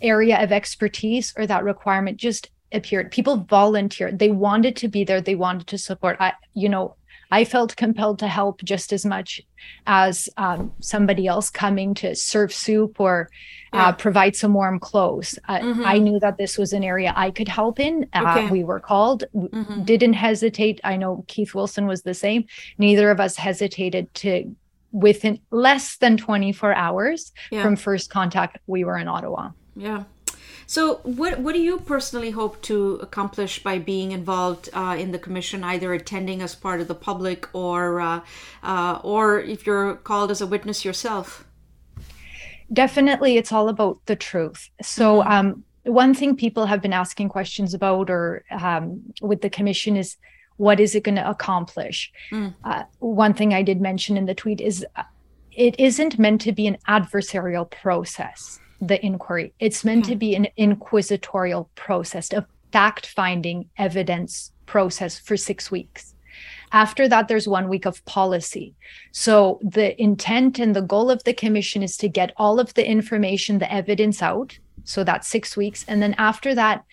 area 0.00 0.42
of 0.42 0.52
expertise 0.52 1.34
or 1.36 1.46
that 1.46 1.64
requirement 1.64 2.16
just 2.16 2.50
appeared. 2.72 3.10
People 3.10 3.38
volunteered. 3.38 4.18
They 4.18 4.30
wanted 4.30 4.76
to 4.76 4.88
be 4.88 5.04
there. 5.04 5.20
They 5.20 5.34
wanted 5.34 5.66
to 5.68 5.78
support. 5.78 6.16
I, 6.20 6.32
you 6.54 6.68
know, 6.68 6.96
I 7.30 7.44
felt 7.44 7.76
compelled 7.76 8.18
to 8.20 8.28
help 8.28 8.62
just 8.62 8.92
as 8.92 9.06
much 9.06 9.40
as 9.86 10.28
um, 10.36 10.72
somebody 10.80 11.26
else 11.26 11.50
coming 11.50 11.94
to 11.94 12.14
serve 12.14 12.52
soup 12.52 13.00
or 13.00 13.30
uh, 13.72 13.76
yeah. 13.76 13.88
uh, 13.88 13.92
provide 13.92 14.34
some 14.34 14.54
warm 14.54 14.80
clothes. 14.80 15.38
Uh, 15.48 15.58
mm-hmm. 15.58 15.82
I 15.84 15.98
knew 15.98 16.18
that 16.20 16.38
this 16.38 16.58
was 16.58 16.72
an 16.72 16.82
area 16.82 17.12
I 17.16 17.30
could 17.30 17.48
help 17.48 17.78
in. 17.78 18.08
Uh, 18.12 18.34
okay. 18.38 18.50
We 18.50 18.64
were 18.64 18.80
called, 18.80 19.24
mm-hmm. 19.34 19.84
didn't 19.84 20.14
hesitate. 20.14 20.80
I 20.82 20.96
know 20.96 21.24
Keith 21.28 21.54
Wilson 21.54 21.86
was 21.86 22.02
the 22.02 22.14
same. 22.14 22.46
Neither 22.78 23.10
of 23.10 23.20
us 23.20 23.36
hesitated 23.36 24.12
to 24.14 24.54
within 24.92 25.38
less 25.50 25.98
than 25.98 26.16
24 26.16 26.74
hours 26.74 27.32
yeah. 27.50 27.62
from 27.62 27.76
first 27.76 28.10
contact 28.10 28.58
we 28.66 28.82
were 28.82 28.98
in 28.98 29.06
ottawa 29.06 29.50
yeah 29.76 30.02
so, 30.70 31.00
what 31.02 31.40
what 31.40 31.52
do 31.56 31.60
you 31.60 31.80
personally 31.80 32.30
hope 32.30 32.62
to 32.62 33.00
accomplish 33.02 33.60
by 33.60 33.80
being 33.80 34.12
involved 34.12 34.68
uh, 34.72 34.94
in 34.96 35.10
the 35.10 35.18
commission, 35.18 35.64
either 35.64 35.92
attending 35.92 36.42
as 36.42 36.54
part 36.54 36.80
of 36.80 36.86
the 36.86 36.94
public 36.94 37.48
or 37.52 38.00
uh, 38.00 38.20
uh, 38.62 39.00
or 39.02 39.40
if 39.40 39.66
you're 39.66 39.96
called 39.96 40.30
as 40.30 40.40
a 40.40 40.46
witness 40.46 40.84
yourself? 40.84 41.44
Definitely, 42.72 43.36
it's 43.36 43.50
all 43.50 43.68
about 43.68 43.98
the 44.06 44.14
truth. 44.14 44.70
So, 44.80 45.22
mm-hmm. 45.22 45.32
um, 45.32 45.64
one 45.82 46.14
thing 46.14 46.36
people 46.36 46.66
have 46.66 46.80
been 46.80 46.92
asking 46.92 47.30
questions 47.30 47.74
about, 47.74 48.08
or 48.08 48.44
um, 48.52 49.02
with 49.20 49.40
the 49.40 49.50
commission, 49.50 49.96
is 49.96 50.18
what 50.56 50.78
is 50.78 50.94
it 50.94 51.02
going 51.02 51.16
to 51.16 51.28
accomplish? 51.28 52.12
Mm. 52.30 52.54
Uh, 52.62 52.84
one 53.00 53.34
thing 53.34 53.52
I 53.52 53.62
did 53.62 53.80
mention 53.80 54.16
in 54.16 54.26
the 54.26 54.36
tweet 54.36 54.60
is 54.60 54.86
uh, 54.94 55.02
it 55.50 55.74
isn't 55.80 56.16
meant 56.16 56.40
to 56.42 56.52
be 56.52 56.68
an 56.68 56.78
adversarial 56.86 57.68
process 57.68 58.60
the 58.80 59.04
inquiry. 59.04 59.52
It's 59.60 59.84
meant 59.84 60.06
to 60.06 60.12
hmm. 60.12 60.18
be 60.18 60.34
an 60.34 60.48
inquisitorial 60.56 61.70
process, 61.74 62.32
a 62.32 62.46
fact 62.72 63.06
finding 63.06 63.68
evidence 63.76 64.52
process 64.66 65.18
for 65.18 65.36
six 65.36 65.70
weeks. 65.70 66.14
After 66.72 67.08
that, 67.08 67.26
there's 67.26 67.48
one 67.48 67.68
week 67.68 67.84
of 67.84 68.04
policy. 68.04 68.74
So 69.10 69.58
the 69.62 70.00
intent 70.00 70.58
and 70.58 70.74
the 70.74 70.82
goal 70.82 71.10
of 71.10 71.24
the 71.24 71.34
commission 71.34 71.82
is 71.82 71.96
to 71.96 72.08
get 72.08 72.32
all 72.36 72.60
of 72.60 72.72
the 72.74 72.88
information, 72.88 73.58
the 73.58 73.72
evidence 73.72 74.22
out. 74.22 74.56
So 74.84 75.02
that's 75.02 75.28
six 75.28 75.56
weeks. 75.56 75.84
And 75.88 76.00
then 76.00 76.14
after 76.16 76.54
that, 76.54 76.84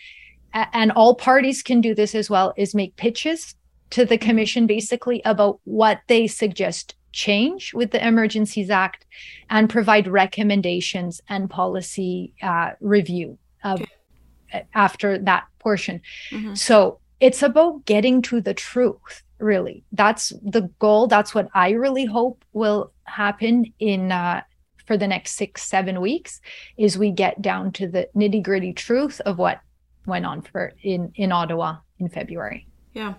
and 0.53 0.91
all 0.93 1.13
parties 1.13 1.61
can 1.61 1.81
do 1.81 1.93
this 1.93 2.15
as 2.15 2.29
well, 2.29 2.53
is 2.57 2.73
make 2.73 2.95
pitches 2.95 3.55
to 3.91 4.03
the 4.03 4.17
hmm. 4.17 4.25
commission 4.25 4.67
basically 4.67 5.21
about 5.23 5.59
what 5.63 6.01
they 6.07 6.27
suggest 6.27 6.95
change 7.11 7.73
with 7.73 7.91
the 7.91 8.05
Emergencies 8.05 8.69
Act 8.69 9.05
and 9.49 9.69
provide 9.69 10.07
recommendations 10.07 11.21
and 11.27 11.49
policy 11.49 12.33
uh, 12.41 12.71
review 12.79 13.37
of, 13.63 13.81
okay. 13.81 14.65
after 14.73 15.17
that 15.17 15.45
portion. 15.59 16.01
Mm-hmm. 16.31 16.55
So 16.55 16.99
it's 17.19 17.43
about 17.43 17.85
getting 17.85 18.21
to 18.23 18.41
the 18.41 18.53
truth, 18.53 19.23
really. 19.39 19.83
That's 19.91 20.29
the 20.43 20.69
goal. 20.79 21.07
That's 21.07 21.33
what 21.33 21.49
I 21.53 21.71
really 21.71 22.05
hope 22.05 22.43
will 22.53 22.91
happen 23.03 23.73
in. 23.79 24.11
Uh, 24.11 24.41
for 24.85 24.95
the 24.95 25.05
next 25.05 25.33
six, 25.33 25.63
seven 25.63 25.99
weeks, 25.99 26.39
is 26.77 26.97
we 26.97 27.11
get 27.11 27.41
down 27.41 27.73
to 27.73 27.89
the 27.89 28.07
nitty 28.15 28.41
gritty 28.41 28.71
truth 28.71 29.19
of 29.25 29.37
what 29.37 29.59
went 30.05 30.25
on 30.25 30.41
for 30.41 30.71
in 30.81 31.11
in 31.15 31.33
Ottawa 31.33 31.75
in 31.99 32.07
February. 32.07 32.67
Yeah. 32.97 33.13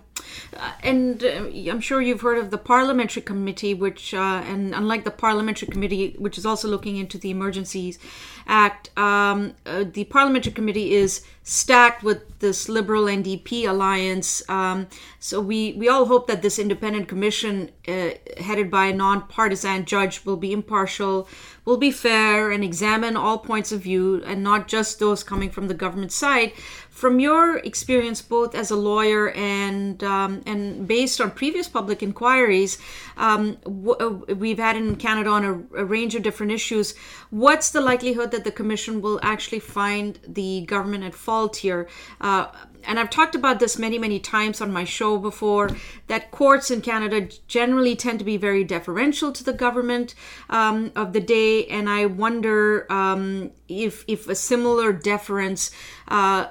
uh, 0.57 0.73
and 0.83 1.23
uh, 1.23 1.71
I'm 1.71 1.79
sure 1.79 2.01
you've 2.01 2.19
heard 2.19 2.37
of 2.37 2.51
the 2.51 2.57
parliamentary 2.57 3.21
committee, 3.21 3.73
which, 3.73 4.13
uh, 4.13 4.43
and 4.45 4.75
unlike 4.75 5.05
the 5.05 5.11
parliamentary 5.11 5.69
committee, 5.69 6.17
which 6.19 6.37
is 6.37 6.45
also 6.45 6.67
looking 6.67 6.97
into 6.97 7.17
the 7.17 7.29
Emergencies 7.29 7.97
Act, 8.45 8.89
um, 8.97 9.53
uh, 9.65 9.85
the 9.89 10.03
parliamentary 10.03 10.51
committee 10.51 10.95
is 10.95 11.23
stacked 11.43 12.03
with 12.03 12.39
this 12.39 12.67
Liberal 12.67 13.05
NDP 13.05 13.69
alliance. 13.69 14.47
Um, 14.49 14.87
so 15.19 15.39
we 15.39 15.73
we 15.73 15.87
all 15.87 16.05
hope 16.07 16.27
that 16.27 16.41
this 16.41 16.59
independent 16.59 17.07
commission, 17.07 17.71
uh, 17.87 18.09
headed 18.37 18.69
by 18.69 18.87
a 18.87 18.93
non-partisan 18.93 19.85
judge, 19.85 20.25
will 20.25 20.35
be 20.37 20.51
impartial, 20.51 21.29
will 21.63 21.77
be 21.77 21.91
fair, 21.91 22.51
and 22.51 22.65
examine 22.65 23.15
all 23.15 23.37
points 23.37 23.71
of 23.71 23.81
view, 23.81 24.21
and 24.25 24.43
not 24.43 24.67
just 24.67 24.99
those 24.99 25.23
coming 25.23 25.49
from 25.49 25.69
the 25.69 25.73
government 25.73 26.11
side 26.11 26.51
from 26.99 27.19
your 27.19 27.57
experience 27.59 28.21
both 28.21 28.53
as 28.53 28.69
a 28.71 28.75
lawyer 28.75 29.31
and 29.31 30.03
um, 30.03 30.41
and 30.45 30.85
based 30.85 31.21
on 31.21 31.31
previous 31.31 31.67
public 31.69 32.03
inquiries 32.03 32.77
um, 33.15 33.57
w- 33.63 33.95
uh, 34.05 34.35
we've 34.35 34.59
had 34.59 34.75
in 34.75 34.95
Canada 34.97 35.29
on 35.29 35.45
a, 35.45 35.53
a, 35.81 35.85
range 35.85 36.13
of 36.15 36.21
different 36.21 36.51
issues 36.51 36.93
what's 37.29 37.69
the 37.71 37.79
likelihood 37.79 38.31
that 38.31 38.43
the 38.43 38.51
commission 38.51 39.01
will 39.01 39.19
actually 39.23 39.59
find 39.59 40.19
the 40.27 40.61
government 40.65 41.03
at 41.03 41.13
fault 41.13 41.57
here? 41.57 41.87
Uh, 42.19 42.47
and 42.83 42.99
I've 42.99 43.09
talked 43.09 43.35
about 43.35 43.59
this 43.59 43.77
many, 43.77 43.97
many 43.97 44.19
times 44.19 44.61
on 44.61 44.71
my 44.71 44.83
show 44.83 45.17
before, 45.17 45.69
that 46.07 46.31
courts 46.31 46.71
in 46.71 46.81
Canada 46.81 47.29
generally 47.47 47.95
tend 47.95 48.19
to 48.19 48.25
be 48.25 48.37
very 48.37 48.63
deferential 48.63 49.31
to 49.31 49.43
the 49.43 49.53
government 49.53 50.15
um, 50.49 50.91
of 50.95 51.13
the 51.13 51.19
day, 51.19 51.65
and 51.65 51.89
I 51.89 52.05
wonder 52.05 52.91
um, 52.91 53.51
if 53.67 54.03
if 54.07 54.27
a 54.27 54.35
similar 54.35 54.93
deference 54.93 55.71
uh, 56.07 56.47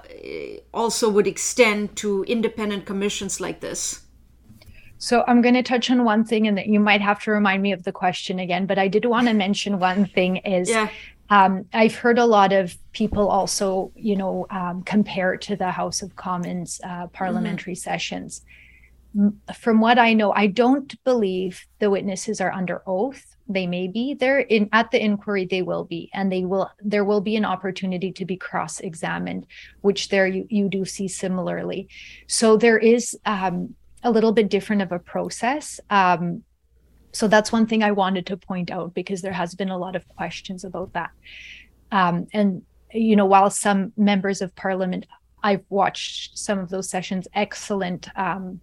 also 0.73 1.09
would 1.09 1.27
extend 1.27 1.97
to 1.97 2.25
independent 2.25 2.87
commissions 2.87 3.41
like 3.41 3.61
this. 3.61 4.03
So 4.99 5.25
I'm 5.29 5.43
going 5.43 5.55
to 5.55 5.63
touch 5.63 5.91
on 5.91 6.05
one 6.05 6.25
thing, 6.25 6.47
and 6.47 6.59
that 6.59 6.67
you 6.67 6.81
might 6.81 7.01
have 7.01 7.23
to 7.23 7.31
remind 7.31 7.63
me 7.63 7.73
of 7.73 7.85
the 7.85 7.93
question 7.93 8.41
again. 8.41 8.67
But 8.67 8.79
I 8.79 8.89
did 8.89 9.05
want 9.05 9.29
to 9.29 9.35
mention 9.35 9.79
one 9.79 10.07
thing: 10.07 10.39
is 10.39 10.69
yeah. 10.69 10.89
Um, 11.31 11.67
I've 11.73 11.95
heard 11.95 12.19
a 12.19 12.25
lot 12.25 12.53
of 12.53 12.77
people 12.93 13.29
also, 13.29 13.93
you 13.95 14.17
know, 14.17 14.47
um, 14.51 14.83
compare 14.83 15.37
to 15.37 15.57
the 15.57 15.71
House 15.71 16.03
of 16.03 16.17
Commons 16.17 16.81
uh, 16.83 17.09
parliamentary 17.09 17.75
mm-hmm. 17.75 17.91
sessions. 17.91 18.43
From 19.57 19.81
what 19.81 19.99
I 19.99 20.13
know, 20.13 20.33
I 20.33 20.47
don't 20.47 21.03
believe 21.05 21.67
the 21.79 21.91
witnesses 21.91 22.41
are 22.41 22.53
under 22.53 22.83
oath. 22.87 23.37
They 23.49 23.67
may 23.67 23.89
be 23.89 24.15
there 24.15 24.39
in 24.39 24.69
at 24.73 24.91
the 24.91 25.03
inquiry. 25.03 25.47
They 25.47 25.63
will 25.63 25.85
be, 25.85 26.11
and 26.13 26.31
they 26.31 26.45
will. 26.45 26.71
There 26.83 27.05
will 27.05 27.23
be 27.23 27.35
an 27.37 27.47
opportunity 27.47 28.13
to 28.13 28.27
be 28.27 28.37
cross-examined, 28.37 29.47
which 29.81 30.11
there 30.11 30.27
you 30.27 30.47
you 30.51 30.69
do 30.69 30.85
see 30.85 31.09
similarly. 31.09 31.89
So 32.27 32.59
there 32.59 32.79
is 32.79 33.19
um, 33.25 33.75
a 34.03 34.11
little 34.11 34.33
bit 34.33 34.51
different 34.51 34.83
of 34.83 34.93
a 34.93 34.99
process. 34.99 35.81
Um, 35.89 36.45
so 37.19 37.27
that's 37.27 37.51
one 37.51 37.67
thing 37.67 37.83
I 37.83 37.91
wanted 37.91 38.27
to 38.27 38.37
point 38.37 38.71
out 38.71 38.95
because 38.95 39.23
there 39.23 39.33
has 39.33 39.53
been 39.53 39.71
a 39.71 39.77
lot 39.77 39.97
of 39.97 40.07
questions 40.07 40.63
about 40.63 40.93
that. 40.93 41.11
Um, 41.91 42.29
and 42.33 42.63
you 42.93 43.17
know, 43.17 43.27
while 43.27 43.51
some 43.51 43.93
members 43.97 44.41
of 44.41 44.55
parliament, 44.55 45.05
I've 45.43 45.65
watched 45.69 46.39
some 46.39 46.61
of 46.61 46.69
those 46.69 46.89
sessions, 46.89 47.27
excellent 47.35 48.09
um, 48.15 48.61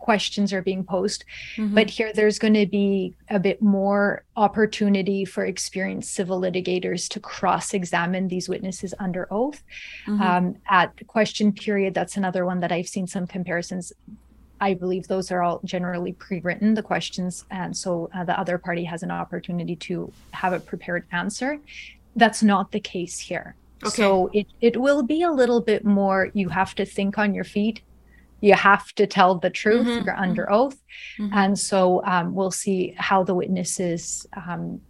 questions 0.00 0.52
are 0.52 0.62
being 0.62 0.82
posed. 0.82 1.24
Mm-hmm. 1.56 1.76
But 1.76 1.90
here 1.90 2.12
there's 2.12 2.40
going 2.40 2.54
to 2.54 2.66
be 2.66 3.14
a 3.28 3.38
bit 3.38 3.62
more 3.62 4.24
opportunity 4.34 5.24
for 5.24 5.44
experienced 5.44 6.12
civil 6.12 6.40
litigators 6.40 7.08
to 7.10 7.20
cross 7.20 7.72
examine 7.72 8.26
these 8.26 8.48
witnesses 8.48 8.94
under 8.98 9.28
oath. 9.30 9.62
Mm-hmm. 10.08 10.22
Um, 10.22 10.56
at 10.68 11.06
question 11.06 11.52
period, 11.52 11.94
that's 11.94 12.16
another 12.16 12.44
one 12.44 12.58
that 12.60 12.72
I've 12.72 12.88
seen 12.88 13.06
some 13.06 13.28
comparisons 13.28 13.92
I 14.60 14.74
believe 14.74 15.08
those 15.08 15.30
are 15.30 15.42
all 15.42 15.60
generally 15.64 16.12
pre-written, 16.12 16.74
the 16.74 16.82
questions, 16.82 17.44
and 17.50 17.76
so 17.76 18.10
uh, 18.14 18.24
the 18.24 18.38
other 18.38 18.58
party 18.58 18.84
has 18.84 19.02
an 19.02 19.10
opportunity 19.10 19.76
to 19.76 20.12
have 20.32 20.52
a 20.52 20.60
prepared 20.60 21.06
answer. 21.12 21.58
That's 22.16 22.42
not 22.42 22.72
the 22.72 22.80
case 22.80 23.18
here. 23.18 23.54
Okay. 23.82 23.90
So 23.90 24.30
it 24.34 24.46
it 24.60 24.80
will 24.80 25.02
be 25.02 25.22
a 25.22 25.30
little 25.30 25.60
bit 25.60 25.84
more. 25.84 26.30
You 26.34 26.50
have 26.50 26.74
to 26.74 26.84
think 26.84 27.18
on 27.18 27.34
your 27.34 27.44
feet. 27.44 27.80
You 28.42 28.54
have 28.54 28.92
to 28.94 29.06
tell 29.06 29.36
the 29.36 29.50
truth. 29.50 29.86
Mm-hmm. 29.86 30.04
You're 30.04 30.16
under 30.16 30.44
mm-hmm. 30.44 30.54
oath, 30.54 30.78
mm-hmm. 31.18 31.36
and 31.36 31.58
so 31.58 32.04
um, 32.04 32.34
we'll 32.34 32.50
see 32.50 32.94
how 32.98 33.24
the 33.24 33.34
witnesses 33.34 34.26
um, 34.36 34.80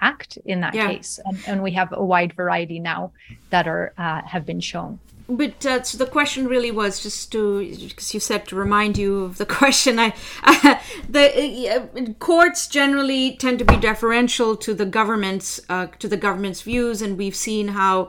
act 0.00 0.38
in 0.44 0.60
that 0.60 0.74
yeah. 0.74 0.88
case. 0.88 1.20
And, 1.24 1.38
and, 1.46 1.62
we 1.62 1.72
have 1.72 1.92
a 1.92 2.02
wide 2.02 2.32
variety 2.32 2.78
now 2.80 3.12
that 3.50 3.68
are 3.68 3.92
uh, 3.98 4.22
have 4.22 4.46
been 4.46 4.60
shown 4.60 4.98
but 5.30 5.64
uh, 5.64 5.82
so 5.82 5.96
the 5.96 6.06
question 6.06 6.46
really 6.46 6.70
was 6.70 7.02
just 7.02 7.30
to 7.32 7.64
because 7.88 8.12
you 8.12 8.20
said 8.20 8.46
to 8.46 8.56
remind 8.56 8.98
you 8.98 9.24
of 9.24 9.38
the 9.38 9.46
question 9.60 9.98
i 9.98 10.12
the 11.08 11.68
uh, 11.68 12.12
courts 12.18 12.66
generally 12.66 13.36
tend 13.36 13.58
to 13.58 13.64
be 13.64 13.76
deferential 13.76 14.56
to 14.56 14.74
the 14.74 14.86
government's 14.86 15.60
uh, 15.68 15.86
to 15.98 16.08
the 16.08 16.16
government's 16.16 16.62
views 16.62 17.00
and 17.00 17.16
we've 17.16 17.36
seen 17.36 17.68
how 17.68 18.08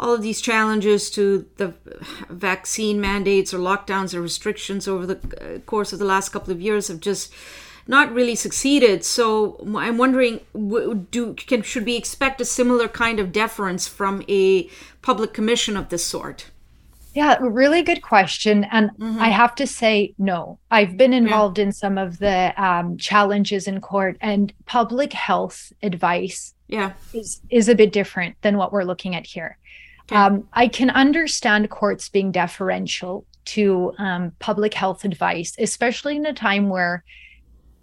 all 0.00 0.14
of 0.14 0.22
these 0.22 0.40
challenges 0.40 1.10
to 1.10 1.46
the 1.56 1.74
vaccine 2.28 3.00
mandates 3.00 3.52
or 3.52 3.58
lockdowns 3.58 4.14
or 4.14 4.20
restrictions 4.20 4.86
over 4.86 5.06
the 5.06 5.18
uh, 5.56 5.58
course 5.60 5.92
of 5.92 5.98
the 5.98 6.04
last 6.04 6.28
couple 6.28 6.52
of 6.52 6.60
years 6.60 6.88
have 6.88 7.00
just 7.00 7.32
not 7.88 8.12
really 8.12 8.36
succeeded. 8.36 9.02
So 9.04 9.56
I'm 9.76 9.98
wondering, 9.98 10.40
do 11.10 11.34
can 11.34 11.62
should 11.62 11.86
we 11.86 11.96
expect 11.96 12.40
a 12.40 12.44
similar 12.44 12.86
kind 12.86 13.18
of 13.18 13.32
deference 13.32 13.88
from 13.88 14.22
a 14.28 14.68
public 15.02 15.32
commission 15.32 15.76
of 15.76 15.88
this 15.88 16.04
sort? 16.04 16.50
Yeah, 17.18 17.36
really 17.40 17.82
good 17.82 18.00
question. 18.00 18.62
And 18.70 18.90
mm-hmm. 18.90 19.20
I 19.20 19.30
have 19.30 19.56
to 19.56 19.66
say, 19.66 20.14
no. 20.18 20.60
I've 20.70 20.96
been 20.96 21.12
involved 21.12 21.58
yeah. 21.58 21.64
in 21.64 21.72
some 21.72 21.98
of 21.98 22.20
the 22.20 22.54
um, 22.56 22.96
challenges 22.96 23.66
in 23.66 23.80
court, 23.80 24.16
and 24.20 24.52
public 24.66 25.12
health 25.14 25.72
advice 25.82 26.54
yeah. 26.68 26.92
is, 27.12 27.40
is 27.50 27.68
a 27.68 27.74
bit 27.74 27.92
different 27.92 28.36
than 28.42 28.56
what 28.56 28.72
we're 28.72 28.84
looking 28.84 29.16
at 29.16 29.26
here. 29.26 29.58
Okay. 30.04 30.14
Um, 30.14 30.46
I 30.52 30.68
can 30.68 30.90
understand 30.90 31.68
courts 31.70 32.08
being 32.08 32.30
deferential 32.30 33.26
to 33.46 33.94
um, 33.98 34.30
public 34.38 34.72
health 34.72 35.04
advice, 35.04 35.56
especially 35.58 36.14
in 36.14 36.24
a 36.24 36.32
time 36.32 36.68
where 36.68 37.02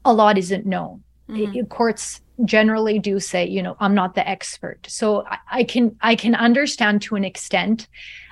a 0.06 0.13
lot 0.13 0.38
isn't 0.38 0.65
known. 0.65 1.04
Mm-hmm. 1.30 1.58
It, 1.58 1.69
courts 1.69 2.21
generally 2.45 3.00
do 3.00 3.19
say, 3.19 3.45
you 3.45 3.62
know, 3.62 3.76
I'm 3.82 3.95
not 3.95 4.15
the 4.15 4.26
expert, 4.26 4.88
so 4.88 5.26
I, 5.26 5.38
I 5.52 5.63
can 5.65 5.98
I 6.00 6.15
can 6.15 6.36
understand 6.36 7.02
to 7.02 7.17
an 7.17 7.26
extent 7.26 7.89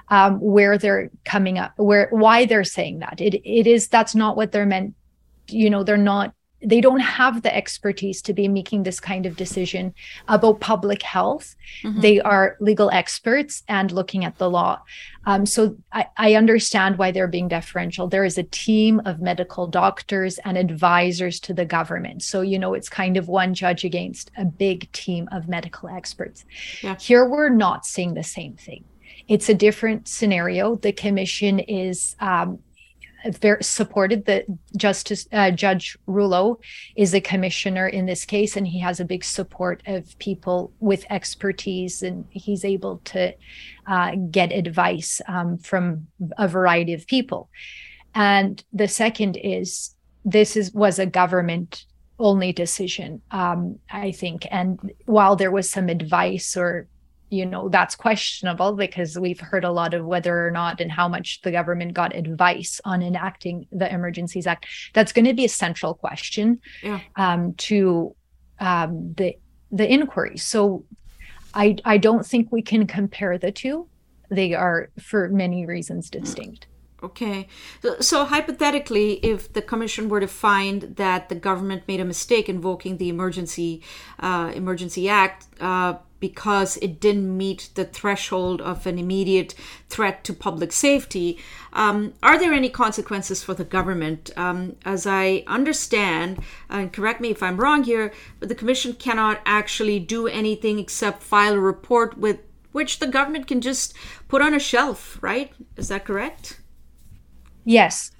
um, 0.09 0.39
where 0.39 0.77
they're 0.77 1.09
coming 1.25 1.57
up, 1.57 1.73
where 1.77 2.07
why 2.11 2.45
they're 2.45 2.63
saying 2.63 2.99
that. 2.99 3.21
It 3.21 3.35
it 3.43 3.67
is 3.67 3.87
that's 3.87 4.15
not 4.15 4.35
what 4.35 4.51
they're 4.51 4.65
meant. 4.65 4.95
You 5.47 5.69
know, 5.69 5.83
they're 5.83 5.97
not. 5.97 6.33
They 6.65 6.79
don't 6.79 7.01
have 7.01 7.41
the 7.41 7.53
expertise 7.53 8.21
to 8.21 8.33
be 8.33 8.47
making 8.47 8.83
this 8.83 9.01
kind 9.01 9.25
of 9.25 9.35
decision 9.35 9.93
about 10.29 10.61
public 10.61 11.01
health. 11.01 11.57
Mm-hmm. 11.83 11.99
They 11.99 12.21
are 12.21 12.55
legal 12.61 12.89
experts 12.89 13.63
and 13.67 13.91
looking 13.91 14.23
at 14.23 14.37
the 14.37 14.49
law. 14.49 14.81
Um, 15.25 15.45
so 15.45 15.75
I, 15.91 16.05
I 16.15 16.35
understand 16.35 16.97
why 16.97 17.11
they're 17.11 17.27
being 17.27 17.49
deferential. 17.49 18.07
There 18.07 18.23
is 18.23 18.37
a 18.37 18.43
team 18.43 19.01
of 19.03 19.19
medical 19.19 19.67
doctors 19.67 20.37
and 20.45 20.57
advisors 20.57 21.41
to 21.41 21.53
the 21.53 21.65
government. 21.65 22.23
So, 22.23 22.39
you 22.39 22.57
know, 22.57 22.73
it's 22.73 22.87
kind 22.87 23.17
of 23.17 23.27
one 23.27 23.53
judge 23.53 23.83
against 23.83 24.31
a 24.37 24.45
big 24.45 24.89
team 24.93 25.27
of 25.33 25.49
medical 25.49 25.89
experts. 25.89 26.45
Yeah. 26.81 26.95
Here, 26.97 27.27
we're 27.27 27.49
not 27.49 27.85
seeing 27.85 28.13
the 28.13 28.23
same 28.23 28.53
thing. 28.55 28.85
It's 29.27 29.49
a 29.49 29.53
different 29.53 30.07
scenario. 30.07 30.75
The 30.75 30.91
commission 30.91 31.59
is 31.59 32.15
um, 32.19 32.59
very 33.25 33.63
supported. 33.63 34.25
That 34.25 34.45
justice 34.75 35.27
uh, 35.31 35.51
judge 35.51 35.97
Rouleau 36.07 36.59
is 36.95 37.13
a 37.13 37.21
commissioner 37.21 37.87
in 37.87 38.05
this 38.05 38.25
case 38.25 38.57
and 38.57 38.67
he 38.67 38.79
has 38.79 38.99
a 38.99 39.05
big 39.05 39.23
support 39.23 39.81
of 39.87 40.17
people 40.19 40.73
with 40.79 41.05
expertise 41.09 42.03
and 42.03 42.25
he's 42.29 42.65
able 42.65 42.97
to 43.05 43.33
uh, 43.87 44.15
get 44.29 44.51
advice 44.51 45.21
um, 45.27 45.57
from 45.57 46.07
a 46.37 46.47
variety 46.47 46.93
of 46.93 47.07
people. 47.07 47.49
And 48.15 48.63
the 48.73 48.87
second 48.87 49.37
is 49.37 49.95
this 50.25 50.55
is 50.55 50.73
was 50.73 50.99
a 50.99 51.05
government 51.05 51.85
only 52.19 52.53
decision 52.53 53.21
um, 53.31 53.79
i 53.91 54.11
think. 54.11 54.47
And 54.51 54.91
while 55.05 55.35
there 55.35 55.51
was 55.51 55.69
some 55.69 55.89
advice 55.89 56.55
or 56.55 56.87
you 57.33 57.45
know 57.45 57.67
that's 57.67 57.95
questionable 57.95 58.73
because 58.73 59.17
we've 59.17 59.39
heard 59.39 59.63
a 59.63 59.71
lot 59.71 59.93
of 59.93 60.05
whether 60.05 60.47
or 60.47 60.51
not 60.51 60.79
and 60.79 60.91
how 60.91 61.07
much 61.07 61.41
the 61.41 61.51
government 61.51 61.93
got 61.93 62.15
advice 62.15 62.79
on 62.85 63.01
enacting 63.01 63.65
the 63.71 63.91
emergencies 63.91 64.45
act. 64.45 64.67
That's 64.93 65.11
going 65.11 65.25
to 65.25 65.33
be 65.33 65.45
a 65.45 65.49
central 65.49 65.95
question 65.95 66.61
yeah. 66.83 66.99
um, 67.15 67.53
to 67.55 68.15
um, 68.59 69.13
the 69.15 69.35
the 69.71 69.91
inquiry. 69.91 70.37
So 70.37 70.85
i 71.55 71.75
i 71.85 71.97
don't 71.97 72.25
think 72.25 72.51
we 72.51 72.61
can 72.61 72.87
compare 72.87 73.37
the 73.37 73.51
two. 73.51 73.87
They 74.29 74.53
are 74.53 74.89
for 74.99 75.29
many 75.29 75.65
reasons 75.65 76.09
distinct 76.09 76.67
Okay. 77.03 77.49
So, 77.99 78.23
hypothetically, 78.23 79.15
if 79.15 79.51
the 79.51 79.61
commission 79.61 80.07
were 80.07 80.21
to 80.21 80.27
find 80.27 80.95
that 80.95 81.27
the 81.27 81.35
government 81.35 81.83
made 81.85 81.99
a 81.99 82.05
mistake 82.05 82.47
invoking 82.47 82.97
the 82.97 83.09
Emergency 83.09 83.81
uh, 84.19 84.53
Emergency 84.55 85.09
Act 85.09 85.47
uh, 85.59 85.95
because 86.21 86.77
it 86.77 87.01
didn't 87.01 87.35
meet 87.35 87.71
the 87.75 87.83
threshold 87.83 88.61
of 88.61 88.87
an 88.87 88.97
immediate 88.97 89.53
threat 89.89 90.23
to 90.23 90.33
public 90.33 90.71
safety, 90.71 91.37
um, 91.73 92.13
are 92.23 92.39
there 92.39 92.53
any 92.53 92.69
consequences 92.69 93.43
for 93.43 93.53
the 93.53 93.65
government? 93.65 94.31
Um, 94.37 94.77
as 94.85 95.05
I 95.05 95.43
understand, 95.47 96.41
and 96.69 96.93
correct 96.93 97.19
me 97.19 97.31
if 97.31 97.43
I'm 97.43 97.57
wrong 97.57 97.83
here, 97.83 98.13
but 98.39 98.47
the 98.47 98.55
commission 98.55 98.93
cannot 98.93 99.41
actually 99.45 99.99
do 99.99 100.27
anything 100.27 100.79
except 100.79 101.21
file 101.21 101.55
a 101.55 101.59
report 101.59 102.17
with 102.17 102.39
which 102.71 102.99
the 102.99 103.07
government 103.07 103.47
can 103.47 103.59
just 103.59 103.93
put 104.29 104.41
on 104.41 104.53
a 104.53 104.59
shelf, 104.59 105.19
right? 105.21 105.51
Is 105.75 105.89
that 105.89 106.05
correct? 106.05 106.61
Yes. 107.65 108.11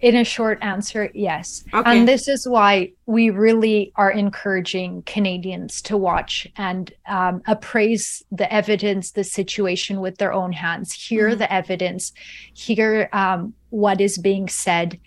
In 0.00 0.16
a 0.16 0.24
short 0.24 0.58
answer, 0.62 1.10
yes. 1.14 1.62
Okay. 1.72 1.98
And 1.98 2.08
this 2.08 2.26
is 2.26 2.48
why 2.48 2.90
we 3.06 3.30
really 3.30 3.92
are 3.94 4.10
encouraging 4.10 5.02
Canadians 5.02 5.80
to 5.82 5.96
watch 5.96 6.48
and 6.56 6.92
um, 7.06 7.40
appraise 7.46 8.24
the 8.32 8.52
evidence, 8.52 9.12
the 9.12 9.22
situation 9.22 10.00
with 10.00 10.18
their 10.18 10.32
own 10.32 10.52
hands, 10.52 10.92
hear 10.92 11.28
mm-hmm. 11.28 11.38
the 11.38 11.52
evidence, 11.52 12.12
hear 12.52 13.08
um, 13.12 13.54
what 13.70 14.00
is 14.00 14.18
being 14.18 14.48
said. 14.48 14.98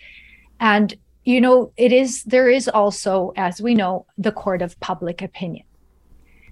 And, 0.60 0.96
you 1.24 1.42
know, 1.42 1.72
it 1.76 1.92
is, 1.92 2.22
there 2.24 2.48
is 2.48 2.66
also, 2.66 3.34
as 3.36 3.60
we 3.60 3.74
know, 3.74 4.06
the 4.16 4.32
court 4.32 4.62
of 4.62 4.80
public 4.80 5.20
opinion. 5.20 5.66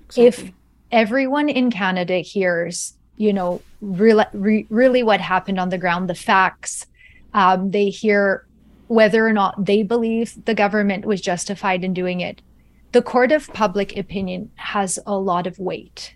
Exactly. 0.04 0.26
If 0.26 0.52
everyone 0.92 1.48
in 1.48 1.70
Canada 1.70 2.18
hears, 2.18 2.92
you 3.16 3.32
know, 3.32 3.62
really, 3.80 4.26
re- 4.34 4.66
really 4.68 5.02
what 5.02 5.22
happened 5.22 5.58
on 5.58 5.70
the 5.70 5.78
ground, 5.78 6.10
the 6.10 6.14
facts, 6.14 6.84
um, 7.34 7.70
they 7.72 7.90
hear 7.90 8.46
whether 8.86 9.26
or 9.26 9.32
not 9.32 9.64
they 9.64 9.82
believe 9.82 10.44
the 10.44 10.54
government 10.54 11.04
was 11.04 11.20
justified 11.20 11.84
in 11.84 11.92
doing 11.92 12.20
it. 12.20 12.40
The 12.92 13.02
court 13.02 13.32
of 13.32 13.52
public 13.52 13.96
opinion 13.96 14.50
has 14.54 14.98
a 15.04 15.18
lot 15.18 15.46
of 15.46 15.58
weight, 15.58 16.14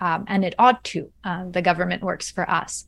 um, 0.00 0.24
and 0.26 0.44
it 0.44 0.54
ought 0.58 0.82
to. 0.84 1.12
Uh, 1.22 1.44
the 1.48 1.62
government 1.62 2.02
works 2.02 2.30
for 2.30 2.50
us. 2.50 2.84